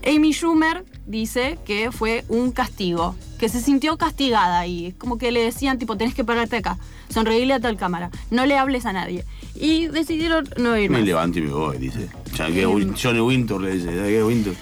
Amy 0.07 0.33
Schumer 0.33 0.85
dice 1.07 1.59
que 1.65 1.91
fue 1.93 2.25
un 2.29 2.53
castigo, 2.53 3.15
que 3.39 3.49
se 3.49 3.61
sintió 3.61 3.97
castigada 3.97 4.67
y 4.67 4.93
como 4.99 5.19
que 5.19 5.31
le 5.33 5.43
decían 5.43 5.79
tipo, 5.79 5.97
tenés 5.97 6.15
que 6.15 6.25
pararte 6.25 6.57
acá, 6.57 6.79
sonreírle 7.09 7.55
a 7.55 7.61
tal 7.61 7.77
cámara, 7.77 8.11
no 8.31 8.45
le 8.47 8.59
hables 8.59 8.87
a 8.87 8.93
nadie. 8.93 9.25
Y 9.55 9.87
decidieron 9.87 10.49
no 10.59 10.77
ir 10.77 10.91
Me 10.91 10.99
más. 10.99 11.07
levanto 11.07 11.39
y 11.39 11.43
me 11.43 11.53
voy, 11.53 11.79
dice. 11.79 12.09
Johnny 12.37 13.21
Winter 13.21 13.59
le 13.61 13.73
dice. 13.75 13.87
¿sabes 13.87 14.11
qué, 14.13 14.23
Winter? 14.23 14.55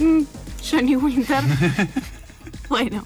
Mm, 0.00 0.22
Johnny 0.70 0.96
Winter. 0.96 1.42
bueno. 2.68 3.02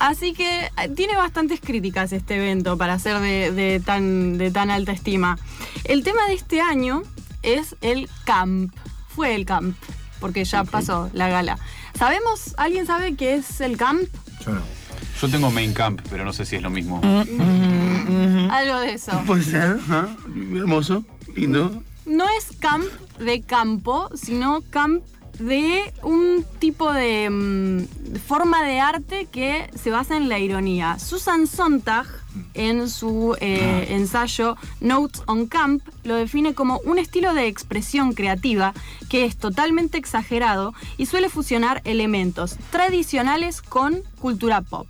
Así 0.00 0.32
que 0.32 0.64
eh, 0.64 0.88
tiene 0.94 1.16
bastantes 1.16 1.60
críticas 1.60 2.12
este 2.12 2.36
evento 2.36 2.76
para 2.76 2.98
ser 2.98 3.20
de, 3.20 3.52
de 3.52 3.80
tan, 3.80 4.38
de 4.38 4.50
tan 4.50 4.70
alta 4.70 4.92
estima. 4.92 5.38
El 5.84 6.02
tema 6.02 6.26
de 6.26 6.34
este 6.34 6.60
año 6.60 7.02
es 7.42 7.76
el 7.80 8.08
camp. 8.24 8.74
Fue 9.08 9.34
el 9.36 9.46
camp, 9.46 9.76
porque 10.24 10.42
ya 10.46 10.64
pasó 10.64 11.10
la 11.12 11.28
gala. 11.28 11.58
¿Sabemos? 11.98 12.54
¿Alguien 12.56 12.86
sabe 12.86 13.14
qué 13.14 13.34
es 13.34 13.60
el 13.60 13.76
camp? 13.76 14.08
Yo 14.42 14.52
no. 14.52 14.62
Yo 15.20 15.28
tengo 15.28 15.50
main 15.50 15.74
camp, 15.74 16.00
pero 16.08 16.24
no 16.24 16.32
sé 16.32 16.46
si 16.46 16.56
es 16.56 16.62
lo 16.62 16.70
mismo. 16.70 17.02
Algo 18.50 18.80
de 18.80 18.94
eso. 18.94 19.12
Puede 19.26 19.42
ser, 19.42 19.78
¿ah? 19.90 20.08
Hermoso, 20.56 21.04
lindo. 21.36 21.82
No 22.06 22.24
es 22.38 22.56
camp 22.58 22.86
de 23.18 23.42
campo, 23.42 24.08
sino 24.14 24.62
camp 24.70 25.04
de 25.38 25.92
un 26.02 26.44
tipo 26.58 26.92
de 26.92 27.28
mm, 27.30 28.16
forma 28.26 28.62
de 28.64 28.80
arte 28.80 29.26
que 29.30 29.70
se 29.74 29.90
basa 29.90 30.16
en 30.16 30.28
la 30.28 30.38
ironía. 30.38 30.98
Susan 30.98 31.46
Sontag, 31.46 32.06
en 32.54 32.88
su 32.88 33.36
eh, 33.40 33.86
ensayo 33.90 34.56
Notes 34.80 35.22
on 35.26 35.46
Camp, 35.46 35.82
lo 36.02 36.16
define 36.16 36.54
como 36.54 36.80
un 36.84 36.98
estilo 36.98 37.34
de 37.34 37.46
expresión 37.46 38.12
creativa 38.12 38.74
que 39.08 39.24
es 39.24 39.36
totalmente 39.36 39.98
exagerado 39.98 40.74
y 40.96 41.06
suele 41.06 41.28
fusionar 41.28 41.80
elementos 41.84 42.56
tradicionales 42.70 43.62
con 43.62 44.02
cultura 44.20 44.62
pop. 44.62 44.86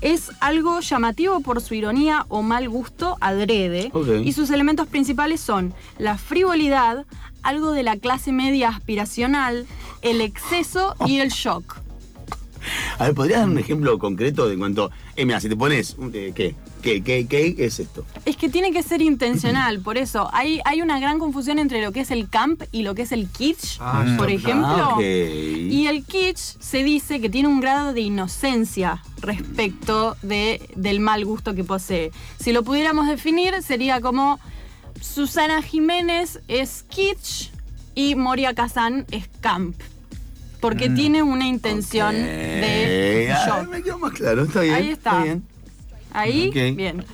Es 0.00 0.30
algo 0.40 0.80
llamativo 0.80 1.40
por 1.40 1.60
su 1.60 1.74
ironía 1.74 2.24
o 2.28 2.42
mal 2.42 2.68
gusto 2.68 3.16
adrede 3.20 3.90
y 4.24 4.32
sus 4.32 4.50
elementos 4.50 4.86
principales 4.86 5.40
son 5.40 5.74
la 5.98 6.16
frivolidad, 6.18 7.04
algo 7.42 7.72
de 7.72 7.82
la 7.82 7.96
clase 7.96 8.30
media 8.30 8.68
aspiracional, 8.68 9.66
el 10.02 10.20
exceso 10.20 10.94
y 11.06 11.18
el 11.18 11.30
shock. 11.30 11.78
A 12.98 13.04
ver, 13.06 13.14
¿podrías 13.14 13.40
dar 13.40 13.48
un 13.48 13.58
ejemplo 13.58 13.98
concreto 13.98 14.48
de 14.48 14.56
cuanto. 14.56 14.90
Eh, 15.16 15.24
mira, 15.24 15.40
si 15.40 15.48
te 15.48 15.56
pones. 15.56 15.96
eh, 16.12 16.32
¿Qué? 16.34 16.54
¿Qué, 16.82 17.02
qué, 17.02 17.26
qué 17.26 17.54
es 17.58 17.80
esto? 17.80 18.04
Es 18.24 18.36
que 18.36 18.48
tiene 18.48 18.72
que 18.72 18.82
ser 18.82 19.02
intencional, 19.02 19.80
por 19.80 19.98
eso 19.98 20.28
hay, 20.32 20.60
hay 20.64 20.80
una 20.82 21.00
gran 21.00 21.18
confusión 21.18 21.58
entre 21.58 21.82
lo 21.82 21.92
que 21.92 22.00
es 22.00 22.10
el 22.10 22.28
camp 22.28 22.62
y 22.72 22.82
lo 22.82 22.94
que 22.94 23.02
es 23.02 23.12
el 23.12 23.28
kitsch, 23.28 23.78
Ah, 23.80 24.04
por 24.16 24.30
ejemplo. 24.30 24.96
Ah. 24.96 25.02
Y 25.02 25.86
el 25.86 26.04
kitsch 26.04 26.58
se 26.60 26.82
dice 26.84 27.20
que 27.20 27.28
tiene 27.28 27.48
un 27.48 27.60
grado 27.60 27.92
de 27.92 28.00
inocencia 28.00 29.02
respecto 29.20 30.16
de, 30.22 30.68
del 30.76 31.00
mal 31.00 31.24
gusto 31.24 31.54
que 31.54 31.64
posee. 31.64 32.12
Si 32.38 32.52
lo 32.52 32.62
pudiéramos 32.62 33.06
definir, 33.06 33.54
sería 33.62 34.00
como 34.00 34.38
Susana 35.00 35.62
Jiménez 35.62 36.40
es 36.48 36.84
kitsch 36.88 37.50
y 37.94 38.14
Moria 38.14 38.54
Kazan 38.54 39.06
es 39.10 39.28
camp. 39.40 39.76
Porque 40.60 40.90
tiene 40.90 41.22
una 41.22 41.46
intención 41.46 42.14
de 42.16 43.32
me 43.70 43.82
quedó 43.82 43.98
más 43.98 44.12
claro, 44.12 44.42
está 44.42 44.62
bien. 44.62 44.74
Ahí 44.74 44.88
está. 44.90 45.22
bien. 45.22 45.44
Ahí, 46.18 46.50
bien. 46.50 47.04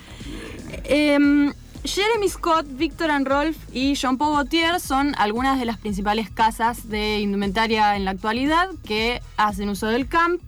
Em, 0.85 1.53
Jeremy 1.85 2.29
Scott, 2.29 2.67
Victor 2.71 3.11
and 3.11 3.27
Rolf 3.27 3.57
y 3.73 3.95
Jean 3.95 4.17
Paul 4.17 4.35
Gaultier 4.37 4.81
son 4.81 5.15
algunas 5.19 5.59
de 5.59 5.67
las 5.67 5.77
principales 5.79 6.31
casas 6.31 6.89
de 6.89 7.21
indumentaria 7.21 7.97
en 7.97 8.05
la 8.05 8.13
actualidad 8.13 8.71
que 8.85 9.21
hacen 9.37 9.69
uso 9.69 9.87
del 9.89 10.09
camp. 10.09 10.41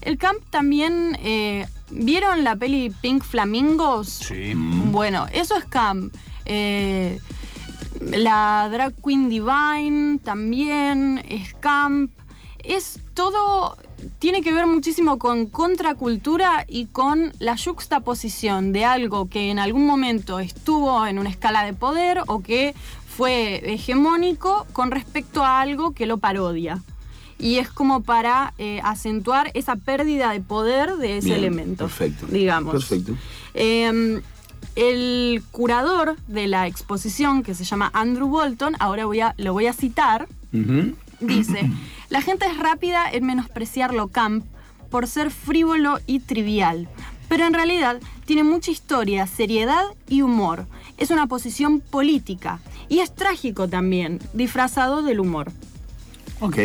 El 0.00 0.16
camp 0.18 0.38
también. 0.50 1.16
eh, 1.22 1.66
¿Vieron 1.90 2.44
la 2.44 2.54
peli 2.54 2.92
Pink 3.00 3.22
Flamingos? 3.24 4.08
Sí. 4.08 4.52
Bueno, 4.54 5.26
eso 5.32 5.56
es 5.56 5.64
camp. 5.64 6.14
Eh, 6.44 7.18
la 8.00 8.68
Drag 8.70 8.94
Queen 9.02 9.28
Divine 9.30 10.18
también 10.22 11.22
es 11.28 11.54
camp. 11.54 12.10
Es 12.62 13.00
todo. 13.14 13.76
Tiene 14.18 14.42
que 14.42 14.52
ver 14.52 14.66
muchísimo 14.66 15.18
con 15.18 15.46
contracultura 15.46 16.64
y 16.68 16.86
con 16.86 17.32
la 17.38 17.56
juxtaposición 17.56 18.72
de 18.72 18.84
algo 18.84 19.28
que 19.28 19.50
en 19.50 19.58
algún 19.58 19.86
momento 19.86 20.40
estuvo 20.40 21.06
en 21.06 21.18
una 21.18 21.30
escala 21.30 21.64
de 21.64 21.72
poder 21.72 22.22
o 22.26 22.42
que 22.42 22.74
fue 23.08 23.74
hegemónico 23.74 24.66
con 24.72 24.90
respecto 24.90 25.44
a 25.44 25.60
algo 25.60 25.92
que 25.92 26.06
lo 26.06 26.18
parodia. 26.18 26.82
Y 27.38 27.58
es 27.58 27.68
como 27.68 28.02
para 28.02 28.54
eh, 28.58 28.80
acentuar 28.82 29.50
esa 29.54 29.76
pérdida 29.76 30.32
de 30.32 30.40
poder 30.40 30.96
de 30.96 31.18
ese 31.18 31.28
Bien, 31.28 31.38
elemento. 31.38 31.84
Perfecto. 31.84 32.26
Digamos. 32.26 32.72
Perfecto. 32.72 33.14
Eh, 33.54 34.20
el 34.78 35.42
curador 35.50 36.16
de 36.28 36.46
la 36.46 36.68
exposición, 36.68 37.42
que 37.42 37.54
se 37.56 37.64
llama 37.64 37.90
Andrew 37.92 38.28
Bolton, 38.28 38.76
ahora 38.78 39.06
voy 39.06 39.20
a, 39.20 39.34
lo 39.36 39.52
voy 39.52 39.66
a 39.66 39.72
citar. 39.72 40.28
Dice, 41.20 41.70
la 42.10 42.20
gente 42.22 42.46
es 42.46 42.56
rápida 42.58 43.10
en 43.10 43.24
menospreciar 43.26 43.94
lo 43.94 44.08
camp 44.08 44.44
por 44.90 45.06
ser 45.06 45.30
frívolo 45.30 45.98
y 46.06 46.20
trivial, 46.20 46.88
pero 47.28 47.44
en 47.46 47.52
realidad 47.54 48.00
tiene 48.24 48.42
mucha 48.44 48.70
historia, 48.70 49.26
seriedad 49.26 49.82
y 50.08 50.22
humor. 50.22 50.66
Es 50.96 51.10
una 51.10 51.26
posición 51.26 51.80
política 51.80 52.58
y 52.88 53.00
es 53.00 53.14
trágico 53.14 53.68
también, 53.68 54.18
disfrazado 54.32 55.02
del 55.02 55.20
humor. 55.20 55.52
Ok. 56.40 56.56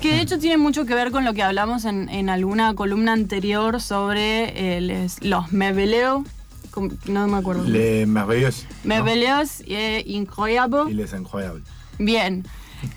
Que 0.00 0.10
de 0.10 0.20
hecho 0.20 0.38
tiene 0.38 0.58
mucho 0.58 0.84
que 0.84 0.94
ver 0.94 1.10
con 1.10 1.24
lo 1.24 1.32
que 1.32 1.42
hablamos 1.42 1.86
en, 1.86 2.10
en 2.10 2.28
alguna 2.28 2.74
columna 2.74 3.12
anterior 3.14 3.80
sobre 3.80 4.76
eh, 4.76 4.80
les- 4.82 5.22
los 5.24 5.50
mebeleo. 5.52 6.24
No 7.06 7.26
me 7.28 7.38
acuerdo. 7.38 7.64
Les 7.64 8.06
merveilleux. 8.06 8.66
¿no? 8.82 8.88
Mebeleos 8.88 9.60
e 9.66 10.02
Y 10.04 10.16
incroyable. 10.16 10.92
les 10.92 11.12
incroyables. 11.14 11.62
Bien. 11.98 12.44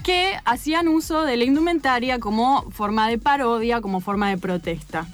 Que 0.04 0.34
hacían 0.46 0.88
uso 0.88 1.24
de 1.24 1.38
la 1.38 1.44
indumentaria 1.44 2.20
como 2.20 2.70
forma 2.72 3.08
de 3.10 3.18
parodia, 3.18 3.82
como 3.82 4.00
forma 4.02 4.30
de 4.30 4.38
protesta. 4.38 5.06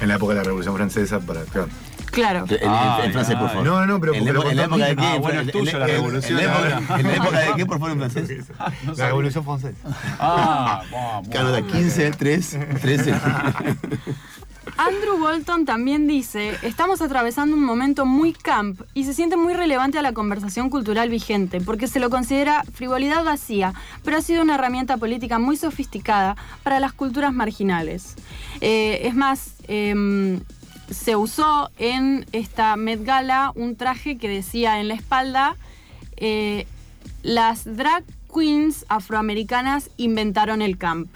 En 0.00 0.08
la 0.08 0.14
época 0.16 0.32
de 0.34 0.38
la 0.40 0.44
Revolución 0.44 0.74
Francesa, 0.74 1.20
para. 1.20 1.42
Claro. 1.44 1.68
Claro. 2.10 2.44
En, 2.48 2.54
en- 2.56 2.60
Ah, 2.68 3.00
en 3.04 3.12
francés, 3.12 3.36
por 3.36 3.48
favor. 3.48 3.64
No, 3.64 3.86
no, 3.86 3.98
pero 3.98 4.12
en, 4.14 4.28
en 4.28 4.56
la 4.56 4.64
época 4.64 4.84
de 4.86 4.96
qué? 4.96 5.02
Ah, 5.06 5.16
bueno, 5.18 5.40
En- 5.40 5.46
es 5.48 5.52
tuyo 5.52 5.78
la 5.78 5.86
revolución 5.86 6.38
En 6.40 6.46
la 6.46 6.52
época, 6.52 6.76
ahora. 6.76 7.00
en 7.00 7.06
la 7.06 7.14
época 7.14 7.38
de 7.40 7.52
qué, 7.56 7.66
por 7.66 7.78
favor, 7.78 7.90
en 7.92 7.98
francés. 8.10 8.46
La 8.96 9.06
Revolución 9.06 9.44
Francesa. 9.44 9.76
Ah, 10.18 10.82
vamos. 10.92 11.28
Canadá 11.28 11.62
15, 11.62 12.10
3, 12.10 12.58
13. 12.82 13.14
Andrew 14.78 15.18
Bolton 15.18 15.64
también 15.64 16.06
dice, 16.06 16.56
estamos 16.62 17.02
atravesando 17.02 17.56
un 17.56 17.62
momento 17.62 18.06
muy 18.06 18.32
camp 18.32 18.80
y 18.94 19.04
se 19.04 19.14
siente 19.14 19.36
muy 19.36 19.52
relevante 19.54 19.98
a 19.98 20.02
la 20.02 20.12
conversación 20.12 20.70
cultural 20.70 21.10
vigente, 21.10 21.60
porque 21.60 21.86
se 21.86 22.00
lo 22.00 22.10
considera 22.10 22.64
frivolidad 22.72 23.22
vacía, 23.22 23.74
pero 24.02 24.16
ha 24.16 24.22
sido 24.22 24.42
una 24.42 24.54
herramienta 24.54 24.96
política 24.96 25.38
muy 25.38 25.56
sofisticada 25.56 26.36
para 26.62 26.80
las 26.80 26.92
culturas 26.92 27.32
marginales. 27.32 28.14
Eh, 28.60 29.00
es 29.04 29.14
más, 29.14 29.54
em, 29.68 30.40
se 30.90 31.16
usó 31.16 31.70
en 31.78 32.26
esta 32.32 32.76
Met 32.76 33.04
Gala 33.04 33.52
un 33.54 33.76
traje 33.76 34.16
que 34.16 34.28
decía 34.28 34.80
en 34.80 34.88
la 34.88 34.94
espalda, 34.94 35.56
eh, 36.16 36.66
las 37.22 37.64
drag 37.76 38.04
queens 38.34 38.86
afroamericanas 38.88 39.90
inventaron 39.96 40.62
el 40.62 40.78
camp. 40.78 41.08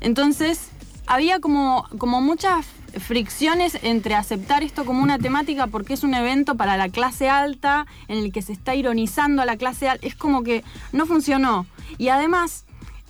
Entonces, 0.00 0.68
había 1.06 1.40
como, 1.40 1.86
como 1.98 2.20
muchas 2.20 2.66
fricciones 2.98 3.78
entre 3.82 4.14
aceptar 4.14 4.62
esto 4.62 4.84
como 4.84 5.02
una 5.02 5.18
temática 5.18 5.66
porque 5.66 5.94
es 5.94 6.02
un 6.04 6.14
evento 6.14 6.56
para 6.56 6.76
la 6.76 6.88
clase 6.88 7.28
alta, 7.28 7.86
en 8.08 8.18
el 8.18 8.32
que 8.32 8.42
se 8.42 8.52
está 8.52 8.74
ironizando 8.74 9.42
a 9.42 9.44
la 9.44 9.56
clase 9.56 9.88
alta. 9.88 10.06
Es 10.06 10.14
como 10.14 10.42
que 10.42 10.64
no 10.92 11.06
funcionó. 11.06 11.66
Y 11.98 12.08
además, 12.08 12.64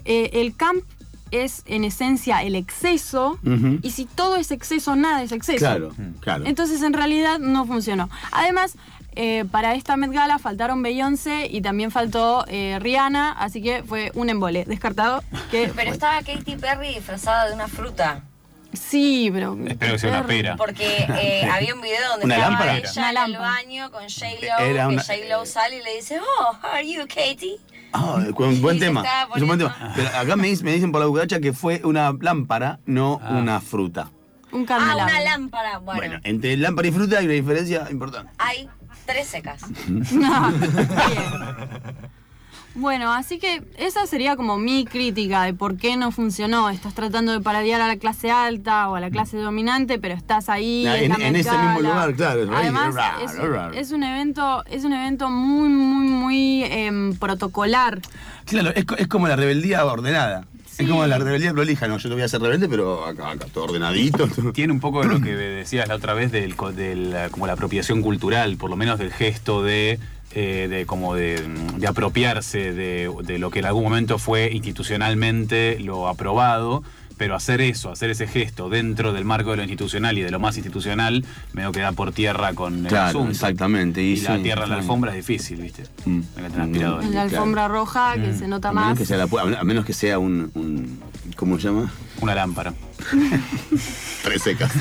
eh, 0.05 0.31
el 0.35 0.57
camp 0.57 0.85
es 1.31 1.63
en 1.67 1.85
esencia 1.85 2.43
el 2.43 2.55
exceso, 2.55 3.39
y 3.83 3.91
si 3.91 4.05
todo 4.05 4.37
es 4.37 4.53
exceso, 4.53 4.95
nada 4.95 5.23
es 5.23 5.33
exceso. 5.33 5.59
Claro, 5.59 5.93
claro. 6.21 6.45
Entonces 6.47 6.83
en 6.83 6.93
realidad 6.93 7.41
no 7.41 7.67
funcionó. 7.67 8.09
Además, 8.31 8.77
eh, 9.17 9.45
para 9.51 9.75
esta 9.75 9.97
Met 9.97 10.13
Gala 10.13 10.39
faltaron 10.39 10.83
Beyoncé 10.83 11.47
y 11.51 11.61
también 11.61 11.91
faltó 11.91 12.45
eh, 12.49 12.79
Rihanna, 12.81 13.33
así 13.33 13.63
que 13.63 13.83
fue 13.85 14.11
un 14.15 14.29
embole. 14.29 14.65
Descartado 14.65 15.23
que. 15.51 15.73
Pero 15.75 15.93
estaba 15.93 16.23
Katy 16.23 16.57
Perry 16.57 16.95
disfrazada 16.95 17.49
de 17.49 17.55
una 17.55 17.69
fruta. 17.69 18.23
Sí, 18.75 19.31
pero. 19.33 19.57
Espero 19.67 19.93
que 19.93 19.99
sea 19.99 20.11
una 20.11 20.27
pera. 20.27 20.57
Porque 20.57 20.87
eh, 21.19 21.49
había 21.53 21.75
un 21.75 21.81
video 21.81 22.09
donde 22.11 22.27
¿Una 22.27 22.35
estaba 22.37 22.51
lámpara? 22.51 22.79
ella 22.79 22.91
Una 22.97 23.11
en 23.25 23.33
el 23.33 23.39
baño 23.39 23.91
con 23.91 24.03
J-Lo, 24.03 24.65
Era 24.65 24.87
que 24.89 24.95
una- 24.95 25.03
J-Lo 25.03 25.47
sale 25.47 25.79
y 25.79 25.83
le 25.83 25.95
dice, 25.97 26.19
oh, 26.21 26.53
how 26.63 26.71
are 26.73 26.87
you, 26.93 27.03
Katy? 27.07 27.57
Ah, 27.93 28.19
buen, 28.35 28.61
buen 28.61 28.79
tema. 28.81 29.05
Es 29.35 29.41
un 29.43 29.47
buen 29.47 29.59
tema. 29.59 29.93
Pero 29.95 30.09
acá 30.09 30.37
me, 30.37 30.49
dicen- 30.49 30.65
me 30.65 30.73
dicen 30.73 30.91
por 30.93 31.01
la 31.01 31.07
cucaracha 31.07 31.39
que 31.41 31.53
fue 31.53 31.81
una 31.85 32.13
lámpara, 32.21 32.81
no 32.87 33.21
Ah. 33.23 33.31
una 33.37 33.61
fruta. 33.61 34.11
Un 34.53 34.67
Ah, 34.69 34.95
una 34.95 35.21
lámpara. 35.21 35.79
Bueno, 35.79 36.01
Bueno, 36.01 36.21
entre 36.25 36.57
lámpara 36.57 36.89
y 36.89 36.93
fruta 36.93 37.19
hay 37.19 37.25
una 37.27 37.35
diferencia 37.35 37.87
importante. 37.91 38.33
hay 38.39 38.69
tres 39.07 39.27
secas. 39.29 39.63
No, 40.13 40.51
bien. 40.53 40.65
Bueno, 42.77 43.13
así 43.13 43.39
que 43.39 43.63
esa 43.79 44.05
sería 44.07 44.35
como 44.35 44.57
mi 44.59 44.85
crítica 44.85 45.43
de 45.45 45.55
por 45.55 45.77
qué 45.77 45.97
no 45.97 46.11
funcionó. 46.11 46.71
Estás 46.71 46.93
tratando 46.93 47.31
de 47.31 47.41
parodiar 47.41 47.81
a 47.81 47.87
la 47.87 47.97
clase 47.99 48.33
alta 48.33 48.89
o 48.89 48.97
a 48.97 49.01
la 49.01 49.11
clase 49.11 49.37
dominante, 49.37 50.01
pero 50.01 50.15
estás 50.15 50.49
ahí. 50.49 50.85
Ah, 50.87 50.97
es 50.97 51.03
en- 51.05 51.09
la 51.11 51.15
en 51.27 51.33
Met 51.35 51.41
ese 51.47 51.57
mismo 51.57 51.81
lugar, 51.83 52.15
claro, 52.15 52.41
Además, 52.53 52.95
es, 53.77 53.93
un 53.93 54.03
evento, 54.03 54.65
es 54.69 54.85
un 54.85 54.93
evento 54.93 55.31
muy, 55.31 55.69
muy, 55.69 56.09
muy 56.09 56.65
em, 56.65 57.15
protocolar. 57.17 58.01
Claro, 58.45 58.71
es, 58.75 58.85
co- 58.85 58.97
es 58.97 59.07
como 59.07 59.29
la 59.29 59.37
rebeldía 59.37 59.85
ordenada. 59.85 60.45
Sí. 60.67 60.83
Es 60.83 60.89
como 60.91 61.07
la 61.07 61.19
rebeldía 61.19 61.53
prolija. 61.53 61.87
No, 61.87 61.99
yo 61.99 62.09
te 62.09 62.15
voy 62.15 62.23
a 62.23 62.25
hacer 62.27 62.41
rebelde, 62.41 62.69
pero 62.69 63.07
acá, 63.07 63.31
acá 63.31 63.47
todo 63.55 63.65
ordenadito. 63.65 64.27
Tiene 64.53 64.73
un 64.73 64.81
poco 64.81 65.03
de 65.03 65.07
lo 65.09 65.21
que 65.21 65.37
decías 65.37 65.87
la 65.87 65.95
otra 65.95 66.15
vez 66.15 66.33
del, 66.33 66.57
co- 66.57 66.73
del, 66.73 67.15
como 67.31 67.47
la 67.47 67.53
apropiación 67.53 68.03
cultural, 68.03 68.57
por 68.57 68.69
lo 68.71 68.75
menos 68.77 68.99
del 68.99 69.13
gesto 69.13 69.63
de, 69.63 70.01
eh, 70.33 70.67
de 70.69 70.87
como 70.87 71.15
de, 71.15 71.43
de 71.77 71.87
apropiarse 71.87 72.73
de, 72.73 73.11
de 73.25 73.39
lo 73.39 73.51
que 73.51 73.61
en 73.61 73.67
algún 73.67 73.85
momento 73.85 74.19
fue 74.19 74.51
institucionalmente 74.53 75.79
lo 75.81 76.09
aprobado, 76.09 76.83
pero 77.17 77.37
hacer 77.37 77.61
eso, 77.61 77.93
hacer 77.93 78.11
ese 78.11 78.27
gesto 78.27 78.69
dentro 78.69 79.13
del 79.13 79.25
marco 79.25 79.53
de 79.53 79.59
lo 79.59 79.63
institucional 79.63 80.19
y 80.19 80.23
de 80.23 80.33
lo 80.33 80.41
más 80.41 80.57
institucional, 80.57 81.25
medio 81.53 81.71
que 81.71 81.79
da 81.79 81.93
por 81.93 82.11
tierra 82.13 82.55
con 82.55 82.81
el 82.81 82.87
Claro, 82.89 83.07
asunto. 83.21 83.31
exactamente, 83.31 84.03
y 84.03 84.15
Y, 84.15 84.21
la 84.23 84.37
sí, 84.37 84.43
tierra 84.43 84.65
en 84.65 84.71
la 84.71 84.77
alfombra 84.79 85.13
es 85.13 85.19
difícil, 85.25 85.61
¿viste? 85.63 85.85
Mm. 86.07 86.21
En 86.37 86.43
la 86.43 86.67
Claro. 86.67 87.21
alfombra 87.21 87.69
roja, 87.69 88.15
que 88.17 88.33
se 88.35 88.49
nota 88.49 88.71
A 88.71 88.73
menos 88.73 88.89
más. 88.91 88.99
que 88.99 89.07
sea, 89.07 89.17
la 89.19 89.29
a 89.61 89.63
menos 89.65 89.85
que 89.85 89.93
sea 89.93 90.19
un, 90.19 90.51
un- 90.55 91.01
¿Cómo 91.37 91.57
se 91.59 91.69
llama? 91.69 91.93
Una 92.21 92.35
lámpara. 92.35 92.75
Tres 94.23 94.43
secas. 94.43 94.73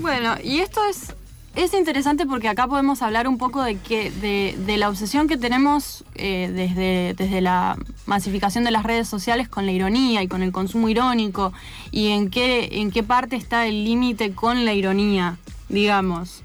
Bueno, 0.00 0.34
y 0.42 0.58
esto 0.58 0.80
es, 0.88 1.14
es 1.56 1.72
interesante 1.72 2.26
porque 2.26 2.48
acá 2.48 2.66
podemos 2.66 3.00
hablar 3.00 3.26
un 3.26 3.38
poco 3.38 3.62
de 3.62 3.78
que 3.78 4.10
de, 4.10 4.56
de 4.66 4.76
la 4.76 4.90
obsesión 4.90 5.26
que 5.26 5.38
tenemos 5.38 6.04
eh, 6.14 6.50
desde, 6.52 7.14
desde 7.14 7.40
la 7.40 7.76
masificación 8.04 8.62
de 8.62 8.70
las 8.70 8.84
redes 8.84 9.08
sociales 9.08 9.48
con 9.48 9.64
la 9.64 9.72
ironía 9.72 10.22
y 10.22 10.28
con 10.28 10.42
el 10.42 10.52
consumo 10.52 10.90
irónico 10.90 11.54
y 11.90 12.08
en 12.08 12.28
qué, 12.30 12.68
en 12.80 12.90
qué 12.90 13.02
parte 13.02 13.36
está 13.36 13.66
el 13.66 13.84
límite 13.84 14.32
con 14.32 14.66
la 14.66 14.74
ironía, 14.74 15.38
digamos. 15.70 16.42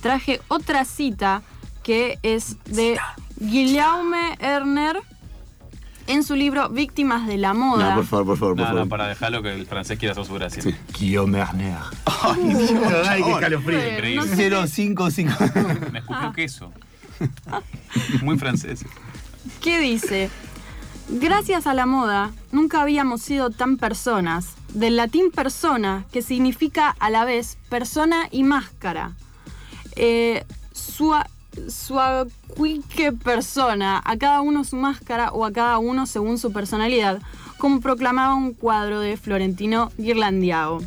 Traje 0.00 0.40
otra 0.46 0.84
cita 0.84 1.42
que 1.82 2.18
es 2.22 2.56
de 2.64 2.98
Guillaume 3.38 4.36
Erner 4.38 5.02
en 6.06 6.22
su 6.24 6.34
libro 6.34 6.68
Víctimas 6.68 7.26
de 7.26 7.38
la 7.38 7.54
Moda. 7.54 7.90
No, 7.90 7.96
por 7.96 8.06
favor, 8.06 8.26
por 8.26 8.38
favor, 8.38 8.54
por 8.56 8.60
No, 8.62 8.66
favor. 8.68 8.80
no, 8.84 8.88
para 8.88 9.06
dejarlo 9.08 9.42
que 9.42 9.52
el 9.54 9.66
francés 9.66 9.98
quiera 9.98 10.12
hacer 10.12 10.24
su 10.26 10.34
gracia. 10.34 10.62
Sí. 10.62 10.74
Guillaume 10.98 11.38
Erner. 11.38 11.76
Ay, 13.06 13.22
qué 13.22 13.30
escalofrío. 13.32 13.78
Bueno, 13.78 13.92
increíble. 13.94 14.16
no 14.50 14.66
sé 14.66 14.66
055. 14.68 15.32
Me 15.92 15.98
escupió 16.00 16.32
queso. 16.32 16.72
Muy 18.22 18.38
francés. 18.38 18.84
¿Qué 19.60 19.78
dice? 19.80 20.30
Gracias 21.08 21.66
a 21.66 21.74
la 21.74 21.84
moda, 21.84 22.30
nunca 22.52 22.80
habíamos 22.80 23.22
sido 23.22 23.50
tan 23.50 23.76
personas. 23.76 24.54
Del 24.72 24.96
latín 24.96 25.30
persona, 25.30 26.06
que 26.12 26.22
significa 26.22 26.96
a 26.98 27.10
la 27.10 27.24
vez 27.26 27.58
persona 27.68 28.28
y 28.30 28.42
máscara. 28.44 29.12
Eh, 29.96 30.44
sua, 31.68 32.26
suaquique 32.48 33.12
persona, 33.12 34.00
a 34.04 34.16
cada 34.16 34.40
uno 34.40 34.64
su 34.64 34.76
máscara 34.76 35.30
o 35.32 35.44
a 35.44 35.52
cada 35.52 35.78
uno 35.78 36.06
según 36.06 36.38
su 36.38 36.52
personalidad, 36.52 37.20
como 37.58 37.80
proclamaba 37.80 38.34
un 38.34 38.54
cuadro 38.54 39.00
de 39.00 39.16
Florentino 39.16 39.90
Ghirlandiao. 39.98 40.80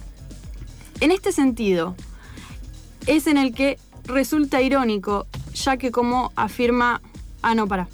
En 1.01 1.12
este 1.12 1.32
sentido, 1.32 1.95
es 3.08 3.28
en 3.28 3.38
el 3.38 3.54
que 3.54 3.78
resulta 4.06 4.62
irónico, 4.62 5.28
ya 5.54 5.78
que 5.78 5.91
como 5.91 6.32
afirma... 6.36 7.01
Ah, 7.41 7.54
no, 7.56 7.67
para. 7.67 7.88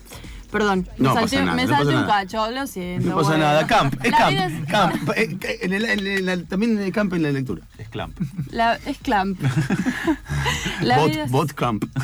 Perdón, 0.52 0.88
me 0.98 1.08
No 1.08 1.14
salté, 1.14 1.40
nada, 1.42 1.54
me 1.56 1.64
no 1.66 1.70
salté 1.70 1.88
un 1.90 2.02
nada. 2.02 2.08
cacho, 2.08 2.52
lo 2.52 2.68
siento. 2.68 3.08
No 3.10 3.16
pasa 3.16 3.30
bueno. 3.30 3.44
nada. 3.46 3.68
Camp, 3.68 3.94
es 4.04 4.12
La 4.12 4.18
camp. 4.18 4.38
es- 4.38 4.68
camp. 4.70 5.10
Eh, 5.16 5.38
en 5.62 5.74
el- 5.74 5.86
en 5.86 6.30
el- 6.30 6.46
también 6.48 6.74
en 6.78 6.84
el 6.84 6.92
camp 6.92 7.14
en 7.14 7.24
la 7.24 7.32
lectura. 7.32 7.62
Es 7.78 7.88
clamp. 7.90 8.18
la- 8.50 8.76
es 8.76 8.98
clamp. 8.98 9.40
La 10.82 11.06
es- 11.06 11.32
bot 11.32 11.54
camp. 11.54 11.86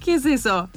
¿Qué 0.00 0.14
es 0.14 0.24
eso? 0.24 0.68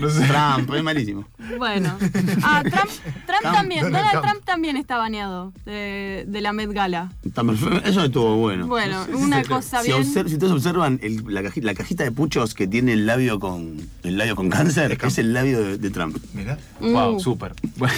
Trump, 0.00 0.74
es 0.74 0.82
malísimo. 0.82 1.24
Bueno. 1.58 1.96
Ah, 2.42 2.62
Trump, 2.62 2.90
Trump 3.26 3.40
Trump, 3.40 3.54
también. 3.54 3.82
Donald 3.82 3.96
Donald 4.04 4.10
Trump. 4.12 4.24
Trump 4.32 4.44
también 4.44 4.76
está 4.76 4.96
baneado 4.96 5.52
de, 5.66 6.24
de 6.26 6.40
la 6.40 6.52
Met 6.52 6.70
Gala. 6.72 7.12
Eso 7.84 8.04
estuvo 8.04 8.36
bueno. 8.36 8.66
Bueno, 8.66 9.06
una 9.14 9.42
cosa 9.44 9.82
Si, 9.82 9.88
bien. 9.88 10.04
si 10.04 10.18
ustedes 10.20 10.50
observan 10.52 10.98
el- 11.02 11.22
la, 11.28 11.42
caji- 11.42 11.62
la 11.62 11.74
cajita 11.74 12.04
de 12.04 12.12
puchos 12.12 12.54
que 12.54 12.66
tiene 12.66 12.92
el 12.94 13.06
labio 13.06 13.38
con 13.38 13.76
el 14.02 14.16
labio 14.18 14.36
con 14.36 14.48
cáncer, 14.50 14.98
es 15.02 15.18
el 15.18 15.32
labio 15.32 15.62
de, 15.62 15.78
de 15.78 15.90
Trump. 15.90 16.16
Mirá. 16.34 16.58
Wow, 16.80 17.16
Uh. 17.16 17.20
súper. 17.20 17.54
Bueno, 17.76 17.94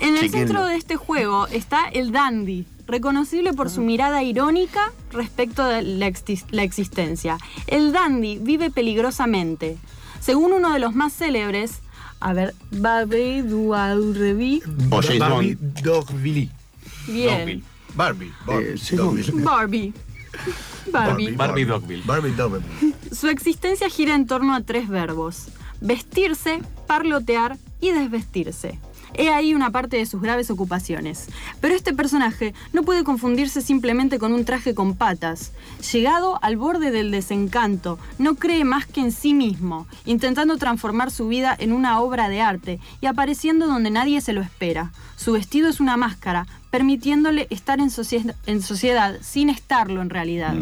En 0.00 0.14
el 0.16 0.20
Chequenlo. 0.22 0.38
centro 0.46 0.66
de 0.66 0.76
este 0.76 0.96
juego 0.96 1.46
está 1.48 1.88
el 1.88 2.10
dandy, 2.12 2.66
reconocible 2.86 3.52
por 3.52 3.70
su 3.70 3.80
mirada 3.82 4.22
irónica 4.22 4.92
respecto 5.12 5.64
de 5.64 5.82
la 5.82 6.62
existencia. 6.62 7.38
El 7.68 7.92
dandy 7.92 8.38
vive 8.38 8.70
peligrosamente. 8.70 9.76
Según 10.22 10.52
uno 10.52 10.72
de 10.72 10.78
los 10.78 10.94
más 10.94 11.12
célebres, 11.12 11.80
a 12.20 12.32
ver, 12.32 12.54
Barbie 12.70 13.42
Duaurevi, 13.42 14.62
O 14.90 15.00
Barbie. 15.18 15.58
Dogville. 15.82 16.50
bien, 17.08 17.28
Dogville. 17.28 17.62
Barbie. 17.94 18.32
Barbie. 18.46 18.68
Eh. 18.68 19.32
Barbie. 19.42 19.92
Barbie. 20.90 21.30
Barbie 21.32 21.64
Dogville. 21.64 22.02
Barbie 22.06 22.30
Dogville. 22.36 22.94
Su 23.12 23.28
existencia 23.28 23.88
gira 23.90 24.14
en 24.14 24.26
torno 24.26 24.54
a 24.54 24.60
tres 24.62 24.88
verbos: 24.88 25.48
vestirse, 25.80 26.62
parlotear 26.86 27.58
y 27.80 27.90
desvestirse. 27.90 28.78
He 29.14 29.28
ahí 29.30 29.54
una 29.54 29.70
parte 29.70 29.96
de 29.96 30.06
sus 30.06 30.22
graves 30.22 30.50
ocupaciones. 30.50 31.26
Pero 31.60 31.74
este 31.74 31.92
personaje 31.92 32.54
no 32.72 32.82
puede 32.82 33.04
confundirse 33.04 33.60
simplemente 33.60 34.18
con 34.18 34.32
un 34.32 34.44
traje 34.44 34.74
con 34.74 34.94
patas. 34.96 35.52
Llegado 35.92 36.38
al 36.42 36.56
borde 36.56 36.90
del 36.90 37.10
desencanto, 37.10 37.98
no 38.18 38.36
cree 38.36 38.64
más 38.64 38.86
que 38.86 39.00
en 39.00 39.12
sí 39.12 39.34
mismo, 39.34 39.86
intentando 40.06 40.56
transformar 40.56 41.10
su 41.10 41.28
vida 41.28 41.54
en 41.58 41.72
una 41.72 42.00
obra 42.00 42.28
de 42.28 42.40
arte 42.40 42.80
y 43.00 43.06
apareciendo 43.06 43.66
donde 43.66 43.90
nadie 43.90 44.20
se 44.20 44.32
lo 44.32 44.40
espera. 44.40 44.92
Su 45.16 45.32
vestido 45.32 45.68
es 45.68 45.78
una 45.80 45.96
máscara, 45.96 46.46
permitiéndole 46.70 47.46
estar 47.50 47.80
en, 47.80 47.90
socie- 47.90 48.34
en 48.46 48.62
sociedad 48.62 49.16
sin 49.20 49.50
estarlo 49.50 50.00
en 50.02 50.10
realidad. 50.10 50.54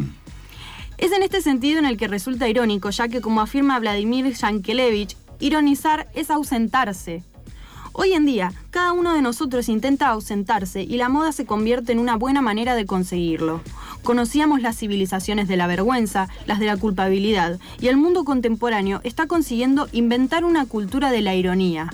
Es 0.99 1.13
en 1.13 1.23
este 1.23 1.41
sentido 1.41 1.79
en 1.79 1.87
el 1.87 1.97
que 1.97 2.09
resulta 2.09 2.49
irónico, 2.49 2.91
ya 2.91 3.09
que 3.09 3.21
como 3.23 3.41
afirma 3.41 3.79
Vladimir 3.79 4.35
Yankelevich, 4.35 5.17
ironizar 5.39 6.09
es 6.15 6.31
ausentarse. 6.31 7.23
Hoy 7.93 8.13
en 8.13 8.25
día, 8.25 8.53
cada 8.71 8.93
uno 8.93 9.15
de 9.15 9.23
nosotros 9.23 9.69
intenta 9.69 10.09
ausentarse 10.09 10.83
y 10.83 10.97
la 10.97 11.09
moda 11.09 11.33
se 11.33 11.45
convierte 11.45 11.91
en 11.91 11.99
una 11.99 12.17
buena 12.17 12.41
manera 12.41 12.77
de 12.77 12.87
conseguirlo. 12.87 13.61
Conocíamos 14.05 14.63
las 14.63 14.77
civilizaciones 14.77 15.49
de 15.49 15.57
la 15.57 15.67
vergüenza, 15.67 16.29
las 16.47 16.61
de 16.61 16.67
la 16.67 16.77
culpabilidad, 16.77 17.59
y 17.81 17.89
el 17.89 17.97
mundo 17.97 18.25
contemporáneo 18.25 19.01
está 19.03 19.27
consiguiendo 19.27 19.89
inventar 19.91 20.45
una 20.45 20.67
cultura 20.67 21.11
de 21.11 21.21
la 21.21 21.35
ironía. 21.35 21.91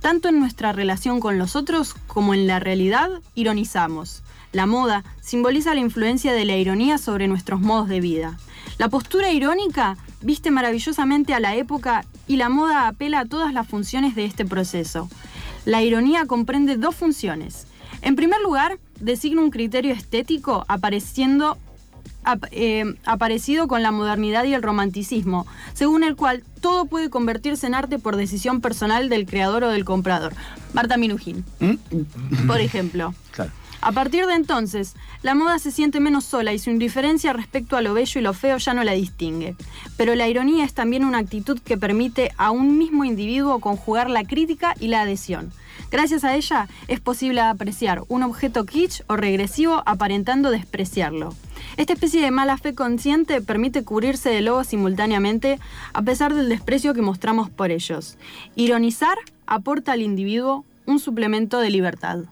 Tanto 0.00 0.28
en 0.28 0.40
nuestra 0.40 0.72
relación 0.72 1.20
con 1.20 1.38
los 1.38 1.54
otros 1.54 1.94
como 2.06 2.32
en 2.32 2.46
la 2.46 2.58
realidad, 2.58 3.10
ironizamos. 3.34 4.22
La 4.52 4.64
moda 4.64 5.04
simboliza 5.20 5.74
la 5.74 5.80
influencia 5.80 6.32
de 6.32 6.46
la 6.46 6.56
ironía 6.56 6.96
sobre 6.96 7.28
nuestros 7.28 7.60
modos 7.60 7.88
de 7.88 8.00
vida. 8.00 8.38
La 8.78 8.88
postura 8.88 9.30
irónica 9.32 9.98
viste 10.22 10.50
maravillosamente 10.50 11.34
a 11.34 11.40
la 11.40 11.56
época 11.56 12.04
y 12.26 12.36
la 12.36 12.48
moda 12.48 12.88
apela 12.88 13.20
a 13.20 13.24
todas 13.26 13.52
las 13.52 13.66
funciones 13.66 14.14
de 14.14 14.24
este 14.24 14.44
proceso. 14.44 15.08
La 15.64 15.82
ironía 15.82 16.26
comprende 16.26 16.76
dos 16.76 16.94
funciones. 16.94 17.66
En 18.02 18.16
primer 18.16 18.40
lugar, 18.40 18.78
designa 19.00 19.42
un 19.42 19.50
criterio 19.50 19.92
estético 19.92 20.64
apareciendo 20.68 21.58
ap- 22.24 22.46
eh, 22.52 22.84
aparecido 23.04 23.66
con 23.68 23.82
la 23.82 23.90
modernidad 23.90 24.44
y 24.44 24.54
el 24.54 24.62
romanticismo, 24.62 25.46
según 25.74 26.04
el 26.04 26.14
cual 26.16 26.44
todo 26.60 26.86
puede 26.86 27.10
convertirse 27.10 27.66
en 27.66 27.74
arte 27.74 27.98
por 27.98 28.16
decisión 28.16 28.60
personal 28.60 29.08
del 29.08 29.26
creador 29.26 29.64
o 29.64 29.68
del 29.70 29.84
comprador. 29.84 30.34
Marta 30.72 30.96
Minujín, 30.96 31.44
por 32.46 32.60
ejemplo. 32.60 33.14
Claro. 33.32 33.50
A 33.86 33.92
partir 33.92 34.26
de 34.26 34.34
entonces, 34.34 34.96
la 35.22 35.36
moda 35.36 35.60
se 35.60 35.70
siente 35.70 36.00
menos 36.00 36.24
sola 36.24 36.52
y 36.52 36.58
su 36.58 36.70
indiferencia 36.70 37.32
respecto 37.32 37.76
a 37.76 37.82
lo 37.82 37.94
bello 37.94 38.18
y 38.18 38.24
lo 38.24 38.34
feo 38.34 38.58
ya 38.58 38.74
no 38.74 38.82
la 38.82 38.90
distingue. 38.90 39.54
Pero 39.96 40.16
la 40.16 40.26
ironía 40.26 40.64
es 40.64 40.74
también 40.74 41.04
una 41.04 41.18
actitud 41.18 41.60
que 41.60 41.78
permite 41.78 42.32
a 42.36 42.50
un 42.50 42.78
mismo 42.78 43.04
individuo 43.04 43.60
conjugar 43.60 44.10
la 44.10 44.24
crítica 44.24 44.74
y 44.80 44.88
la 44.88 45.02
adhesión. 45.02 45.52
Gracias 45.88 46.24
a 46.24 46.34
ella 46.34 46.66
es 46.88 46.98
posible 46.98 47.40
apreciar 47.40 48.02
un 48.08 48.24
objeto 48.24 48.66
kitsch 48.66 49.02
o 49.06 49.14
regresivo 49.14 49.84
aparentando 49.86 50.50
despreciarlo. 50.50 51.32
Esta 51.76 51.92
especie 51.92 52.20
de 52.20 52.32
mala 52.32 52.58
fe 52.58 52.74
consciente 52.74 53.40
permite 53.40 53.84
cubrirse 53.84 54.30
de 54.30 54.40
lobos 54.40 54.66
simultáneamente 54.66 55.60
a 55.92 56.02
pesar 56.02 56.34
del 56.34 56.48
desprecio 56.48 56.92
que 56.92 57.02
mostramos 57.02 57.50
por 57.50 57.70
ellos. 57.70 58.18
Ironizar 58.56 59.16
aporta 59.46 59.92
al 59.92 60.02
individuo 60.02 60.64
un 60.86 60.98
suplemento 60.98 61.60
de 61.60 61.70
libertad. 61.70 62.24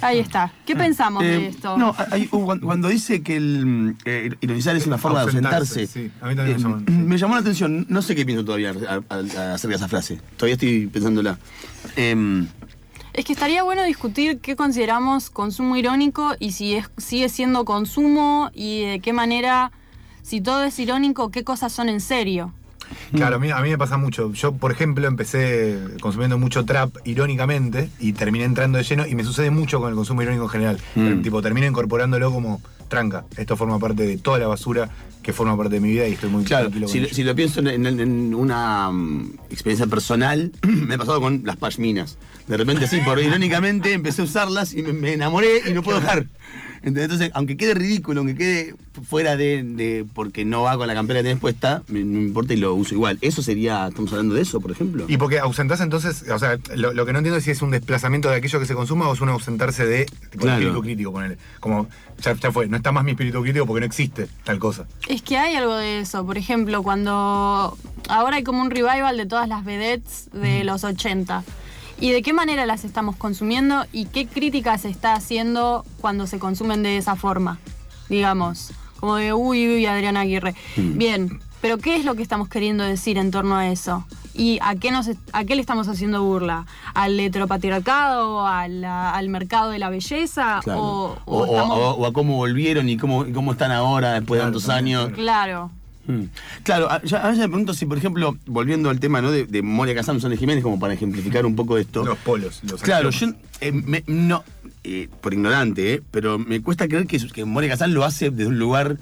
Ahí 0.00 0.18
está. 0.18 0.52
¿Qué 0.66 0.76
pensamos 0.76 1.22
de 1.22 1.36
Eh, 1.36 1.48
esto? 1.48 1.76
No, 1.78 1.94
hay- 2.10 2.28
uh, 2.30 2.44
cuando- 2.44 2.66
cuando 2.66 2.88
dice 2.88 3.22
que 3.22 3.36
el 3.36 3.96
eh, 4.04 4.34
ironizar 4.40 4.76
es 4.76 4.86
una 4.86 4.98
forma 4.98 5.20
de 5.20 5.24
Ausentarse, 5.26 5.86
sí. 5.86 6.10
A 6.20 6.26
mí 6.28 6.36
también 6.36 6.56
me 6.56 6.62
llamó, 6.62 6.78
sí. 6.78 6.92
me 6.92 7.18
llamó 7.18 7.34
la 7.34 7.40
atención. 7.40 7.86
No 7.88 8.02
sé 8.02 8.14
qué 8.14 8.24
pienso 8.26 8.44
todavía 8.44 8.70
a- 8.70 8.94
a- 8.94 9.16
a- 9.16 9.54
acerca 9.54 9.68
de 9.68 9.74
esa 9.76 9.88
frase. 9.88 10.20
Todavía 10.36 10.54
estoy 10.54 10.86
pensándola. 10.88 11.38
Em, 11.96 12.46
Es 13.14 13.24
que 13.24 13.32
estaría 13.32 13.62
bueno 13.64 13.82
discutir 13.82 14.38
qué 14.38 14.54
consideramos 14.54 15.30
consumo 15.30 15.76
irónico 15.76 16.34
y 16.38 16.52
si 16.52 16.74
es, 16.74 16.88
sigue 16.98 17.28
siendo 17.28 17.64
consumo 17.64 18.50
y 18.54 18.82
de 18.84 19.00
qué 19.00 19.12
manera, 19.12 19.72
si 20.22 20.40
todo 20.40 20.62
es 20.62 20.78
irónico, 20.78 21.30
qué 21.30 21.42
cosas 21.42 21.72
son 21.72 21.88
en 21.88 22.00
serio. 22.00 22.52
Claro, 23.14 23.36
a 23.36 23.38
mí, 23.38 23.50
a 23.50 23.60
mí 23.60 23.70
me 23.70 23.78
pasa 23.78 23.96
mucho. 23.96 24.32
Yo, 24.32 24.52
por 24.52 24.70
ejemplo, 24.72 25.06
empecé 25.06 25.78
consumiendo 26.00 26.38
mucho 26.38 26.64
trap 26.64 26.96
irónicamente 27.04 27.90
y 27.98 28.12
terminé 28.12 28.44
entrando 28.44 28.78
de 28.78 28.84
lleno 28.84 29.06
y 29.06 29.14
me 29.14 29.24
sucede 29.24 29.50
mucho 29.50 29.80
con 29.80 29.88
el 29.90 29.94
consumo 29.96 30.22
irónico 30.22 30.44
en 30.44 30.50
general. 30.50 30.78
Mm. 30.94 31.22
Tipo, 31.22 31.42
termino 31.42 31.66
incorporándolo 31.66 32.30
como 32.30 32.60
tranca. 32.88 33.24
Esto 33.36 33.56
forma 33.56 33.78
parte 33.78 34.06
de 34.06 34.16
toda 34.18 34.38
la 34.38 34.46
basura 34.46 34.88
que 35.22 35.32
forma 35.34 35.56
parte 35.58 35.74
de 35.74 35.80
mi 35.80 35.90
vida 35.90 36.08
y 36.08 36.12
estoy 36.14 36.30
muy 36.30 36.44
Claro, 36.44 36.64
tranquilo 36.70 36.86
con 36.86 36.92
si, 36.92 36.98
ello. 37.00 37.08
si 37.12 37.22
lo 37.24 37.34
pienso 37.34 37.60
en, 37.60 37.86
en- 37.86 38.00
en 38.00 38.34
una 38.34 38.90
mm, 38.90 39.32
experiencia 39.50 39.86
personal, 39.86 40.52
me 40.62 40.94
ha 40.94 40.98
pasado 40.98 41.20
con 41.20 41.42
las 41.44 41.56
pashminas. 41.56 42.16
De 42.46 42.56
repente, 42.56 42.86
sí, 42.86 43.00
por 43.04 43.18
irónicamente 43.20 43.92
empecé 43.92 44.22
a 44.22 44.24
usarlas 44.24 44.72
y 44.72 44.82
me, 44.82 44.92
me 44.94 45.12
enamoré 45.12 45.60
y 45.68 45.72
no 45.74 45.82
puedo 45.82 46.00
dejar. 46.00 46.26
¿Entendés? 46.78 47.04
Entonces, 47.04 47.30
aunque 47.34 47.56
quede 47.56 47.74
ridículo, 47.74 48.20
aunque 48.20 48.34
quede 48.36 48.74
fuera 49.06 49.36
de, 49.36 49.62
de- 49.62 50.06
porque 50.14 50.44
no 50.44 50.62
va 50.62 50.76
con 50.76 50.86
la 50.86 50.94
campera 50.94 51.20
que 51.20 51.24
tenés 51.24 51.40
puesta, 51.40 51.82
me- 51.88 52.00
no 52.04 52.18
me 52.18 52.24
importa 52.24 52.54
y 52.54 52.56
lo 52.56 52.74
uso 52.74 52.94
igual. 52.94 53.18
¿Eso 53.20 53.42
sería, 53.42 53.88
estamos 53.88 54.10
hablando 54.12 54.34
de 54.34 54.42
eso, 54.42 54.60
por 54.60 54.70
ejemplo? 54.70 55.04
Y 55.08 55.16
porque 55.16 55.38
ausentarse 55.38 55.82
entonces, 55.82 56.24
o 56.30 56.38
sea, 56.38 56.58
lo, 56.76 56.92
lo 56.94 57.04
que 57.06 57.12
no 57.12 57.18
entiendo 57.18 57.38
es 57.38 57.44
si 57.44 57.50
es 57.50 57.62
un 57.62 57.70
desplazamiento 57.70 58.28
de 58.30 58.36
aquello 58.36 58.58
que 58.60 58.66
se 58.66 58.74
consuma 58.74 59.08
o 59.08 59.14
es 59.14 59.20
un 59.20 59.28
ausentarse 59.28 59.86
de 59.86 60.06
tipo, 60.30 60.44
Claro. 60.44 60.56
el 60.58 60.62
espíritu 60.68 60.82
crítico, 60.82 61.12
ponele. 61.12 61.38
Como, 61.60 61.88
ya, 62.22 62.34
ya 62.34 62.52
fue, 62.52 62.66
no 62.68 62.76
está 62.76 62.92
más 62.92 63.04
mi 63.04 63.12
espíritu 63.12 63.42
crítico 63.42 63.66
porque 63.66 63.80
no 63.80 63.86
existe 63.86 64.28
tal 64.44 64.58
cosa. 64.58 64.86
Es 65.08 65.22
que 65.22 65.36
hay 65.36 65.54
algo 65.54 65.76
de 65.76 66.00
eso. 66.00 66.24
Por 66.26 66.38
ejemplo, 66.38 66.82
cuando 66.82 67.76
ahora 68.08 68.36
hay 68.36 68.42
como 68.44 68.62
un 68.62 68.70
revival 68.70 69.16
de 69.16 69.26
todas 69.26 69.48
las 69.48 69.64
vedettes 69.64 70.28
de 70.32 70.64
los 70.64 70.84
80. 70.84 71.44
¿Y 72.00 72.12
de 72.12 72.22
qué 72.22 72.32
manera 72.32 72.64
las 72.66 72.84
estamos 72.84 73.16
consumiendo 73.16 73.84
y 73.92 74.06
qué 74.06 74.26
crítica 74.26 74.78
se 74.78 74.88
está 74.88 75.14
haciendo 75.14 75.84
cuando 76.00 76.26
se 76.26 76.38
consumen 76.38 76.82
de 76.82 76.96
esa 76.96 77.16
forma? 77.16 77.58
Digamos, 78.08 78.70
como 79.00 79.16
de 79.16 79.32
uy, 79.32 79.66
uy, 79.74 79.86
Adriana 79.86 80.20
Aguirre. 80.20 80.54
Bien, 80.76 81.40
pero 81.60 81.78
¿qué 81.78 81.96
es 81.96 82.04
lo 82.04 82.14
que 82.14 82.22
estamos 82.22 82.48
queriendo 82.48 82.84
decir 82.84 83.18
en 83.18 83.30
torno 83.32 83.56
a 83.56 83.68
eso? 83.68 84.04
¿Y 84.32 84.60
a 84.62 84.76
qué, 84.76 84.92
nos, 84.92 85.10
a 85.32 85.44
qué 85.44 85.56
le 85.56 85.60
estamos 85.60 85.88
haciendo 85.88 86.22
burla? 86.22 86.66
¿Al 86.94 87.18
heteropatriarcado? 87.18 88.46
¿A 88.46 88.68
la- 88.68 89.10
¿Al 89.12 89.28
mercado 89.28 89.70
de 89.70 89.80
la 89.80 89.90
belleza? 89.90 90.60
Claro. 90.62 90.80
¿O, 90.80 91.18
O, 91.24 91.36
o 91.38 91.38
o- 91.40 91.44
estamos- 91.46 91.78
o- 91.78 91.90
o 91.96 92.06
a 92.06 92.12
cómo 92.12 92.36
volvieron 92.36 92.88
y 92.88 92.96
cómo, 92.96 93.26
y 93.26 93.32
cómo 93.32 93.50
están 93.52 93.72
ahora 93.72 94.12
después 94.12 94.38
de 94.38 94.44
tantos 94.44 94.68
años. 94.68 95.08
Claro. 95.14 95.72
Mm. 96.08 96.24
Claro, 96.64 96.90
a, 96.90 97.00
ya- 97.02 97.18
a 97.22 97.26
veces 97.28 97.40
me 97.42 97.48
pregunto 97.48 97.74
si, 97.74 97.86
por 97.86 97.98
ejemplo, 97.98 98.36
volviendo 98.46 98.90
al 98.90 98.98
tema 98.98 99.20
¿no? 99.22 99.30
de, 99.30 99.44
de 99.44 99.62
Moria 99.62 99.94
Kazan, 99.94 100.20
Sonia 100.20 100.38
Jiménez, 100.38 100.64
como 100.64 100.80
para 100.80 100.94
ejemplificar 100.94 101.44
un 101.46 101.54
poco 101.54 101.76
esto. 101.78 102.04
Los 102.04 102.18
polos, 102.18 102.60
los 102.68 102.80
Claro, 102.82 103.10
axiomas. 103.10 103.36
yo 103.60 103.66
eh, 103.66 103.72
me- 103.72 104.04
no, 104.06 104.42
eh, 104.84 105.08
por 105.20 105.34
ignorante, 105.34 105.94
eh, 105.94 106.02
pero 106.10 106.38
me 106.38 106.60
cuesta 106.62 106.88
creer 106.88 107.06
que, 107.06 107.18
que 107.28 107.44
Moria 107.44 107.68
Kazan 107.70 107.92
lo 107.94 108.04
hace 108.04 108.30
desde 108.30 108.46
un 108.48 108.58
lugar 108.58 108.96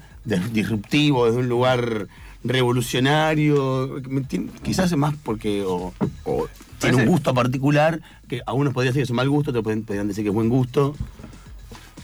disruptivo, 0.51 1.25
desde 1.25 1.39
un 1.39 1.47
lugar 1.49 2.07
revolucionario. 2.43 4.01
Quizás 4.63 4.91
es 4.91 4.97
más 4.97 5.15
porque 5.23 5.63
o, 5.65 5.93
o 6.25 6.47
tiene 6.79 6.97
un 6.97 7.05
gusto 7.07 7.33
particular, 7.33 8.01
que 8.27 8.41
a 8.45 8.53
unos 8.53 8.73
podría 8.73 8.91
decir 8.91 8.99
que 9.01 9.03
es 9.05 9.09
un 9.09 9.15
mal 9.15 9.29
gusto, 9.29 9.51
otros 9.51 9.63
podrían 9.63 10.07
decir 10.07 10.23
que 10.23 10.29
es 10.29 10.33
buen 10.35 10.49
gusto. 10.49 10.95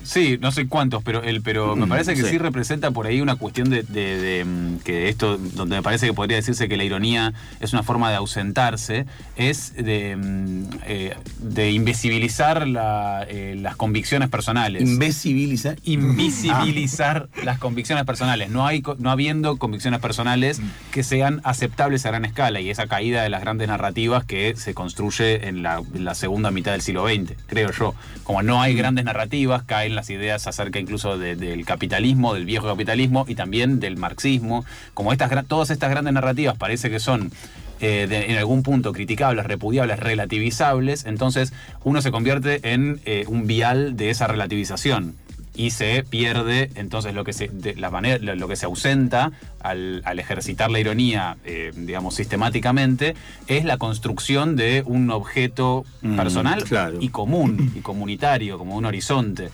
Sí, 0.03 0.37
no 0.41 0.51
sé 0.51 0.67
cuántos, 0.67 1.03
pero 1.03 1.23
el, 1.23 1.41
pero 1.41 1.75
me 1.75 1.85
Mm, 1.85 1.89
parece 1.89 2.13
que 2.15 2.21
sí. 2.23 2.29
sí 2.31 2.37
representa 2.37 2.91
por 2.91 3.07
ahí 3.07 3.21
una 3.21 3.35
cuestión 3.35 3.69
de, 3.69 3.83
de- 3.83 4.17
de, 4.21 4.45
mm, 4.45 4.77
que 4.79 5.09
esto, 5.09 5.37
donde 5.37 5.77
me 5.77 5.81
parece 5.81 6.05
que 6.07 6.13
podría 6.13 6.37
decirse 6.37 6.67
que 6.67 6.77
la 6.77 6.83
ironía 6.83 7.33
es 7.59 7.73
una 7.73 7.83
forma 7.83 8.09
de 8.09 8.15
ausentarse, 8.17 9.05
es 9.35 9.73
de, 9.75 10.15
mm, 10.15 10.63
eh, 10.85 11.15
de 11.39 11.71
invisibilizar 11.71 12.67
la, 12.67 13.25
eh, 13.29 13.55
las 13.59 13.75
convicciones 13.75 14.29
personales. 14.29 14.81
Imbeciliza. 14.83 15.75
invisibilizar 15.83 17.29
las 17.43 17.57
convicciones 17.59 18.03
personales. 18.05 18.49
No 18.49 18.65
hay 18.67 18.83
no 18.99 19.11
habiendo 19.11 19.57
convicciones 19.57 19.99
personales 19.99 20.61
que 20.91 21.03
sean 21.03 21.41
aceptables 21.43 22.05
a 22.05 22.09
gran 22.09 22.25
escala 22.25 22.59
y 22.59 22.69
esa 22.69 22.87
caída 22.87 23.23
de 23.23 23.29
las 23.29 23.41
grandes 23.41 23.67
narrativas 23.67 24.25
que 24.25 24.55
se 24.55 24.73
construye 24.73 25.47
en 25.47 25.63
la, 25.63 25.81
en 25.93 26.05
la 26.05 26.15
segunda 26.15 26.51
mitad 26.51 26.71
del 26.71 26.81
siglo 26.81 27.07
XX, 27.07 27.33
creo 27.47 27.71
yo. 27.71 27.95
Como 28.23 28.41
no 28.43 28.61
hay 28.61 28.75
grandes 28.75 29.05
narrativas, 29.05 29.63
las 29.95 30.09
ideas 30.09 30.47
acerca 30.47 30.79
incluso 30.79 31.17
de- 31.17 31.35
del 31.35 31.65
capitalismo, 31.65 32.33
del 32.33 32.45
viejo 32.45 32.67
capitalismo 32.67 33.25
y 33.27 33.35
también 33.35 33.79
del 33.79 33.97
marxismo. 33.97 34.65
Como 34.93 35.11
estas 35.11 35.31
todas 35.47 35.69
estas 35.69 35.89
grandes 35.89 36.13
narrativas 36.13 36.57
parece 36.57 36.89
que 36.89 36.99
son 36.99 37.31
eh, 37.79 38.07
de- 38.07 38.31
en 38.31 38.37
algún 38.37 38.63
punto 38.63 38.93
criticables, 38.93 39.45
repudiables, 39.45 39.99
relativizables, 39.99 41.05
entonces 41.05 41.51
uno 41.83 42.01
se 42.01 42.11
convierte 42.11 42.71
en 42.73 43.01
eh, 43.05 43.25
un 43.27 43.45
vial 43.47 43.95
de 43.97 44.09
esa 44.09 44.27
relativización 44.27 45.15
y 45.55 45.69
se 45.71 46.03
pierde 46.09 46.71
entonces 46.75 47.13
lo 47.13 47.23
que 47.23 47.33
se 47.33 47.47
de 47.49 47.75
la 47.75 47.91
manera 47.91 48.17
lo, 48.19 48.35
lo 48.35 48.47
que 48.47 48.55
se 48.55 48.65
ausenta 48.65 49.31
al, 49.59 50.01
al 50.05 50.17
ejercitar 50.19 50.71
la 50.71 50.79
ironía 50.79 51.37
eh, 51.45 51.71
digamos 51.75 52.15
sistemáticamente 52.15 53.13
es 53.47 53.63
la 53.63 53.77
construcción 53.77 54.55
de 54.55 54.81
un 54.85 55.11
objeto 55.11 55.85
Mm, 56.01 56.15
personal 56.17 56.63
claro. 56.63 56.97
y 57.01 57.09
común 57.09 57.71
y 57.75 57.79
comunitario 57.81 58.57
como 58.57 58.75
un 58.75 58.85
horizonte 58.85 59.49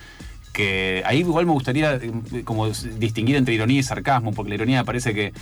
que 0.53 1.03
ahí 1.05 1.19
igual 1.19 1.45
me 1.45 1.51
gustaría 1.51 1.95
eh, 1.95 2.11
como 2.43 2.67
distinguir 2.67 3.35
entre 3.35 3.53
ironía 3.53 3.79
y 3.79 3.83
sarcasmo, 3.83 4.33
porque 4.33 4.49
la 4.49 4.55
ironía 4.55 4.83
parece 4.83 5.13
que, 5.13 5.33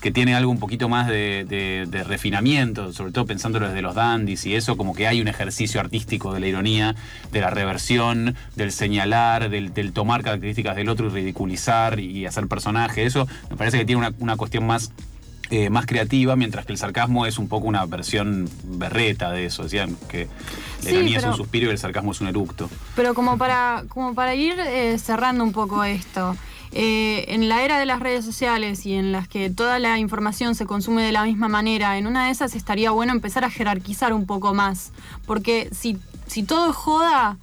que 0.00 0.10
tiene 0.10 0.34
algo 0.34 0.50
un 0.50 0.58
poquito 0.58 0.88
más 0.88 1.08
de 1.08 2.04
refinamiento, 2.06 2.92
sobre 2.92 3.12
todo 3.12 3.26
pensándolo 3.26 3.68
desde 3.68 3.82
los 3.82 3.94
dandies 3.94 4.44
y 4.46 4.54
eso, 4.54 4.76
como 4.76 4.94
que 4.94 5.06
hay 5.06 5.20
un 5.20 5.28
ejercicio 5.28 5.80
artístico 5.80 6.32
de 6.34 6.40
la 6.40 6.46
ironía, 6.48 6.94
de 7.32 7.40
la 7.40 7.50
reversión, 7.50 8.34
del 8.54 8.72
señalar, 8.72 9.50
del, 9.50 9.72
del 9.72 9.92
tomar 9.92 10.22
características 10.22 10.76
del 10.76 10.88
otro 10.88 11.06
y 11.06 11.10
ridiculizar 11.10 12.00
y 12.00 12.26
hacer 12.26 12.46
personaje, 12.46 13.04
eso 13.04 13.26
me 13.50 13.56
parece 13.56 13.78
que 13.78 13.84
tiene 13.84 13.98
una, 13.98 14.12
una 14.18 14.36
cuestión 14.36 14.66
más 14.66 14.92
eh, 15.50 15.70
más 15.70 15.86
creativa, 15.86 16.36
mientras 16.36 16.66
que 16.66 16.72
el 16.72 16.78
sarcasmo 16.78 17.26
es 17.26 17.38
un 17.38 17.48
poco 17.48 17.66
una 17.66 17.84
versión 17.86 18.48
berreta 18.64 19.30
de 19.30 19.46
eso. 19.46 19.62
Decían 19.62 19.96
que 20.08 20.26
la 20.82 20.90
Sí, 20.90 20.96
ironía 20.96 21.18
es 21.18 21.24
un 21.24 21.36
suspiro 21.36 21.68
y 21.68 21.70
el 21.70 21.78
sarcasmo 21.78 22.12
es 22.12 22.20
un 22.20 22.28
eructo. 22.28 22.68
Pero 22.94 23.14
como 23.14 23.38
para, 23.38 23.84
como 23.88 24.14
para 24.14 24.34
ir 24.34 24.58
eh, 24.58 24.98
cerrando 24.98 25.44
un 25.44 25.52
poco 25.52 25.84
esto, 25.84 26.36
eh, 26.72 27.24
en 27.28 27.48
la 27.48 27.62
era 27.64 27.78
de 27.78 27.86
las 27.86 28.00
redes 28.00 28.24
sociales 28.24 28.84
y 28.86 28.94
en 28.94 29.12
las 29.12 29.28
que 29.28 29.48
toda 29.50 29.78
la 29.78 29.98
información 29.98 30.54
se 30.54 30.66
consume 30.66 31.02
de 31.02 31.12
la 31.12 31.24
misma 31.24 31.48
manera, 31.48 31.96
en 31.96 32.06
una 32.06 32.26
de 32.26 32.32
esas 32.32 32.54
estaría 32.54 32.90
bueno 32.90 33.12
empezar 33.12 33.44
a 33.44 33.50
jerarquizar 33.50 34.12
un 34.12 34.26
poco 34.26 34.52
más. 34.52 34.92
Porque 35.26 35.68
si, 35.72 35.98
si 36.26 36.42
todo 36.42 36.70
es 36.70 36.76
joda, 36.76 37.38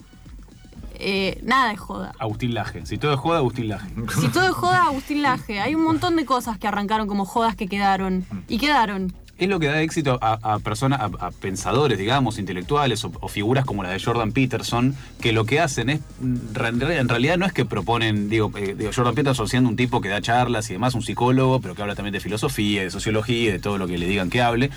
eh, 1.03 1.39
nada 1.43 1.71
es 1.73 1.79
joda. 1.79 2.13
Agustín 2.19 2.53
Laje. 2.53 2.85
Si 2.85 2.97
todo 2.97 3.13
es 3.13 3.19
joda, 3.19 3.37
Agustín 3.39 3.67
Laje. 3.69 3.89
Si 4.19 4.27
todo 4.29 4.45
es 4.47 4.53
joda, 4.53 4.85
Agustín 4.85 5.21
Laje. 5.21 5.59
Hay 5.59 5.75
un 5.75 5.83
montón 5.83 6.15
de 6.15 6.25
cosas 6.25 6.57
que 6.57 6.67
arrancaron 6.67 7.07
como 7.07 7.25
jodas 7.25 7.55
que 7.55 7.67
quedaron. 7.67 8.25
Y 8.47 8.57
quedaron. 8.57 9.13
Es 9.35 9.49
lo 9.49 9.59
que 9.59 9.65
da 9.65 9.81
éxito 9.81 10.19
a, 10.21 10.37
a 10.53 10.59
personas, 10.59 11.01
a, 11.01 11.05
a 11.25 11.31
pensadores, 11.31 11.97
digamos, 11.97 12.37
intelectuales 12.37 13.03
o, 13.03 13.11
o 13.19 13.27
figuras 13.27 13.65
como 13.65 13.81
la 13.81 13.89
de 13.89 13.99
Jordan 13.99 14.31
Peterson, 14.31 14.95
que 15.19 15.33
lo 15.33 15.43
que 15.45 15.59
hacen 15.59 15.89
es, 15.89 16.01
en 16.21 16.53
realidad- 16.53 16.91
en 16.99 17.09
realidad 17.09 17.37
no 17.39 17.47
es 17.47 17.51
que 17.51 17.65
proponen, 17.65 18.29
digo, 18.29 18.51
eh, 18.55 18.75
digo, 18.77 18.91
Jordan 18.95 19.15
Peterson 19.15 19.47
siendo 19.49 19.69
un 19.71 19.75
tipo 19.75 20.01
que 20.01 20.09
da 20.09 20.21
charlas 20.21 20.69
y 20.69 20.73
demás, 20.73 20.93
un 20.93 21.01
psicólogo, 21.01 21.59
pero 21.61 21.73
que 21.73 21.81
habla 21.81 21.95
también 21.95 22.13
de 22.13 22.19
filosofía, 22.19 22.83
de 22.83 22.91
sociología, 22.91 23.51
de 23.51 23.59
todo 23.59 23.79
lo 23.79 23.87
que 23.87 23.97
le 23.97 24.05
digan 24.05 24.29
que 24.29 24.41
hable, 24.43 24.69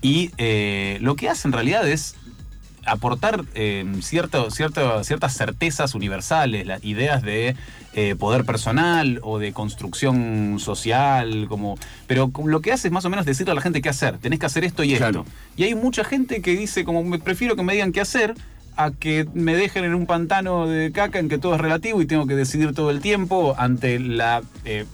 y 0.00 0.30
eh, 0.38 0.96
lo 1.00 1.16
que 1.16 1.28
hace 1.28 1.48
en 1.48 1.52
realidad 1.52 1.86
es 1.86 2.14
aportar 2.86 3.44
eh, 3.54 3.84
cierto, 4.00 4.50
cierto- 4.50 5.02
ciertas 5.04 5.36
certezas 5.36 5.94
universales, 5.94 6.66
las 6.66 6.84
ideas 6.84 7.22
de 7.22 7.56
eh, 7.96 8.16
poder 8.16 8.44
personal 8.44 9.20
o 9.22 9.38
de 9.38 9.52
construcción 9.52 10.56
social, 10.58 11.46
como, 11.48 11.76
pero 12.06 12.30
lo 12.44 12.60
que 12.60 12.72
hace 12.72 12.88
es 12.88 12.92
más 12.92 13.04
o 13.04 13.10
menos 13.10 13.24
decirle 13.26 13.52
a 13.52 13.54
la 13.54 13.60
gente 13.60 13.80
qué 13.82 13.88
hacer, 13.88 14.18
tenés 14.18 14.38
que 14.40 14.46
hacer 14.46 14.64
esto 14.64 14.82
y 14.82 14.96
Claro. 14.96 15.20
esto. 15.20 15.32
Y 15.56 15.64
hay 15.64 15.74
mucha 15.74 16.02
gente 16.04 16.42
que 16.42 16.56
dice, 16.56 16.84
como 16.84 17.04
me 17.04 17.18
prefiero 17.18 17.54
que 17.56 17.62
me 17.62 17.72
digan 17.74 17.92
qué 17.92 18.00
hacer 18.00 18.34
a 18.76 18.90
que 18.90 19.26
me 19.34 19.54
dejen 19.54 19.84
en 19.84 19.94
un 19.94 20.06
pantano 20.06 20.66
de 20.66 20.90
caca 20.90 21.20
en 21.20 21.28
que 21.28 21.38
todo 21.38 21.54
es 21.54 21.60
relativo 21.60 22.02
y 22.02 22.06
tengo 22.06 22.26
que 22.26 22.34
decidir 22.34 22.74
todo 22.74 22.90
el 22.90 23.00
tiempo 23.00 23.54
ante 23.56 24.00
la 24.00 24.42
eh, 24.64 24.86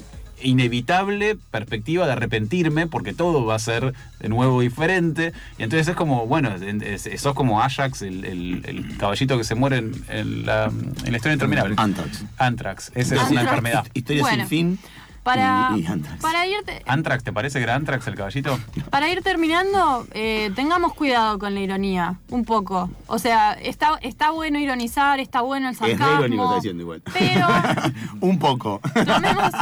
inevitable 0.42 1.36
perspectiva 1.50 2.06
de 2.06 2.12
arrepentirme 2.12 2.86
porque 2.86 3.12
todo 3.12 3.44
va 3.44 3.54
a 3.54 3.58
ser 3.58 3.92
de 4.18 4.28
nuevo 4.28 4.60
diferente. 4.60 5.32
Y 5.58 5.62
entonces 5.62 5.88
es 5.88 5.96
como, 5.96 6.26
bueno, 6.26 6.50
es- 6.54 7.06
es- 7.06 7.20
sos 7.20 7.34
como 7.34 7.60
Ajax, 7.62 8.02
el, 8.02 8.24
el- 8.24 8.62
el 8.66 8.96
caballito 8.96 9.36
que 9.38 9.44
se 9.44 9.54
muere 9.54 9.78
en, 9.78 9.92
en 10.08 10.46
la, 10.46 10.64
en 10.66 11.10
la 11.10 11.16
historia 11.16 11.34
interminable. 11.34 11.74
Anthrax. 11.78 12.24
Antrax, 12.38 12.92
esa 12.94 13.16
es 13.22 13.30
una 13.30 13.42
enfermedad. 13.42 13.86
Historia 13.94 14.22
Bueno. 14.22 14.38
sin 14.44 14.48
fin. 14.48 14.78
Para, 15.22 15.72
y, 15.76 15.82
para, 16.22 16.44
te- 16.64 16.82
Antrax, 16.86 17.22
¿te 17.22 17.30
parece 17.32 17.58
que 17.58 17.64
era 17.64 17.74
Antrax 17.74 18.06
el 18.06 18.14
caballito? 18.14 18.58
para 18.88 19.10
ir 19.10 19.20
terminando, 19.20 20.06
eh, 20.12 20.50
tengamos 20.56 20.94
cuidado 20.94 21.38
con 21.38 21.52
la 21.52 21.60
ironía, 21.60 22.14
un 22.30 22.46
poco. 22.46 22.90
O 23.06 23.18
sea, 23.18 23.52
está, 23.52 23.98
está 24.00 24.30
bueno 24.30 24.58
ironizar, 24.58 25.20
está 25.20 25.42
bueno 25.42 25.68
el 25.68 25.74
Es 25.74 25.80
re 25.80 25.88
sarcasmo. 25.90 26.20
irónico, 26.20 26.44
está 26.44 26.54
diciendo 26.56 26.82
igual. 26.84 27.02
Pero 27.12 27.46
Un 28.22 28.38
poco. 28.38 28.80
tomemos, 28.94 29.52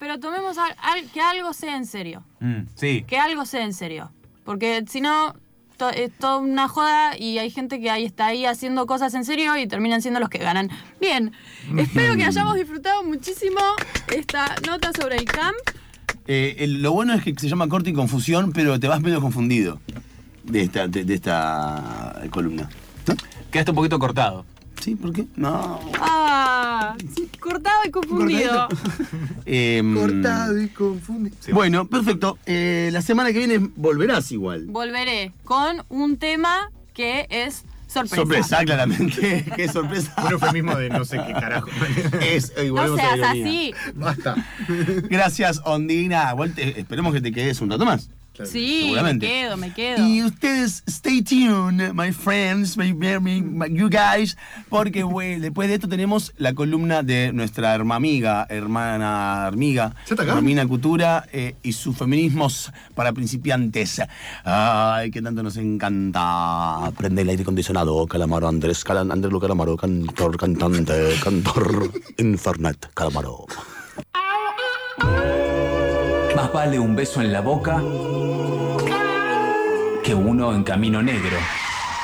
pero 0.00 0.18
tomemos 0.18 0.58
al- 0.58 0.74
al- 0.82 1.04
que 1.12 1.20
algo 1.20 1.52
sea 1.52 1.76
en 1.76 1.86
serio. 1.86 2.24
Mm, 2.40 2.62
sí. 2.74 3.04
Que 3.06 3.18
algo 3.18 3.46
sea 3.46 3.62
en 3.62 3.72
serio. 3.72 4.10
Porque 4.44 4.82
si 4.88 5.00
no, 5.00 5.36
to- 5.76 5.90
es 5.90 6.10
toda 6.18 6.38
una 6.38 6.66
joda 6.66 7.16
y 7.16 7.38
hay 7.38 7.50
gente 7.50 7.80
que 7.80 7.90
ahí 7.90 8.04
está 8.04 8.26
ahí 8.26 8.44
haciendo 8.46 8.86
cosas 8.86 9.14
en 9.14 9.24
serio 9.24 9.56
y 9.56 9.68
terminan 9.68 10.02
siendo 10.02 10.18
los 10.18 10.28
que 10.28 10.38
ganan. 10.38 10.68
Bien, 11.00 11.32
espero 11.78 12.16
que 12.16 12.24
hayamos 12.24 12.56
disfrutado 12.56 13.04
muchísimo 13.04 13.60
esta 14.12 14.56
nota 14.66 14.90
sobre 14.98 15.16
el 15.16 15.24
camp. 15.26 15.56
Eh, 16.26 16.56
el- 16.58 16.82
lo 16.82 16.92
bueno 16.92 17.14
es 17.14 17.22
que 17.22 17.34
se 17.38 17.48
llama 17.48 17.68
corte 17.68 17.90
y 17.90 17.92
confusión, 17.92 18.52
pero 18.52 18.80
te 18.80 18.88
vas 18.88 19.00
medio 19.00 19.20
confundido 19.20 19.80
de 20.44 20.62
esta, 20.62 20.88
de, 20.88 21.04
de 21.04 21.14
esta 21.14 22.22
columna. 22.30 22.68
¿No? 23.06 23.14
Quedaste 23.50 23.70
un 23.72 23.76
poquito 23.76 23.98
cortado. 23.98 24.44
¿Sí? 24.80 24.94
¿Por 24.96 25.12
qué? 25.12 25.26
No. 25.36 25.78
Ah, 26.00 26.96
cortado 27.38 27.80
y 27.86 27.90
confundido. 27.90 28.68
Em, 29.46 29.94
Cortado 29.94 30.60
y 30.60 30.68
confundido. 30.68 31.36
Sí, 31.40 31.52
Bueno, 31.52 31.86
perfecto. 31.86 32.38
Eh, 32.46 32.88
la 32.92 33.02
semana 33.02 33.32
que 33.32 33.38
viene 33.38 33.58
volverás 33.76 34.32
igual. 34.32 34.66
Volveré 34.66 35.32
con 35.44 35.82
un 35.90 36.16
tema 36.16 36.70
que 36.94 37.26
es 37.30 37.64
sorpresa. 37.88 38.16
Sorpresa, 38.16 38.64
claramente. 38.64 39.44
Qué 39.56 39.68
sorpresa. 39.68 40.14
Un 40.24 40.32
eufemismo 40.32 40.74
de 40.76 40.88
no 40.90 41.04
sé 41.04 41.18
qué 41.26 41.32
carajo. 41.32 41.68
Es, 42.22 42.52
y 42.62 42.70
No 42.70 42.80
a 42.80 42.86
la 42.88 42.96
seas 42.96 43.20
así. 43.30 43.74
Basta. 43.94 44.36
Gracias, 45.10 45.60
Ondina. 45.64 46.30
Igual 46.32 46.54
te- 46.54 46.80
esperemos 46.80 47.12
que 47.12 47.20
te 47.20 47.32
quedes 47.32 47.60
un 47.60 47.70
rato 47.70 47.84
más. 47.84 48.08
Sí, 48.46 48.82
Seguramente. 48.84 49.26
me 49.26 49.32
quedo, 49.32 49.56
me 49.56 49.72
quedo. 49.72 50.06
Y 50.06 50.22
ustedes, 50.22 50.82
stay 50.88 51.22
tuned, 51.22 51.92
my 51.94 52.12
friends, 52.12 52.76
my, 52.76 52.92
my- 52.94 53.40
my- 53.42 53.68
you 53.76 53.88
guys, 53.88 54.36
porque 54.68 55.02
güey, 55.02 55.38
después 55.40 55.68
de 55.68 55.74
esto 55.74 55.88
tenemos 55.88 56.32
la 56.36 56.54
columna 56.54 57.02
de 57.02 57.32
nuestra 57.32 57.74
hermana 57.74 57.96
amiga, 57.96 58.46
hermana 58.48 59.46
amiga, 59.46 59.94
¿Ya 60.06 60.14
está 60.14 60.22
acá? 60.22 60.34
Romina 60.34 60.66
Cultura 60.66 61.26
eh, 61.32 61.54
y 61.62 61.72
sus 61.72 61.96
feminismos 61.96 62.72
para 62.94 63.12
principiantes. 63.12 64.00
Ay, 64.44 65.10
que 65.10 65.20
tanto 65.22 65.42
nos 65.42 65.56
encanta. 65.56 66.90
Prende 66.96 67.22
el 67.22 67.28
aire 67.28 67.42
acondicionado, 67.42 68.06
Calamaro 68.06 68.48
Andrés, 68.48 68.84
Calan, 68.84 69.10
Andrés 69.12 69.32
Lu 69.32 69.40
Calamaro, 69.40 69.76
cantor, 69.76 70.36
cantante, 70.36 71.14
cantor, 71.22 71.90
Infernet, 72.18 72.88
Calamaro. 72.94 73.46
Más 76.36 76.52
vale 76.52 76.78
un 76.78 76.94
beso 76.96 77.20
en 77.20 77.32
la 77.32 77.40
boca 77.40 77.82
que 80.02 80.14
uno 80.14 80.54
en 80.54 80.64
camino 80.64 81.02
negro. 81.02 81.36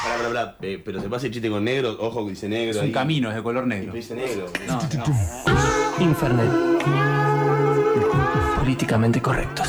Pará, 0.03 0.17
pará, 0.17 0.29
pará, 0.29 0.57
eh, 0.63 0.81
pero 0.85 1.01
se 1.01 1.09
pasa 1.09 1.27
el 1.27 1.33
chiste 1.33 1.49
con 1.51 1.65
negro, 1.65 1.97
ojo 1.99 2.25
que 2.25 2.31
dice 2.31 2.49
negro. 2.49 2.71
Es 2.71 2.77
un 2.77 2.85
ahí. 2.85 2.93
camino, 2.93 3.29
es 3.31 3.37
de 3.37 3.43
color 3.43 3.67
negro. 3.67 3.93
Dice 3.93 4.15
negro. 4.15 4.47
No, 4.67 4.75
no. 4.75 6.05
Infernet. 6.05 6.51
Políticamente 8.59 9.21
correctos. 9.21 9.69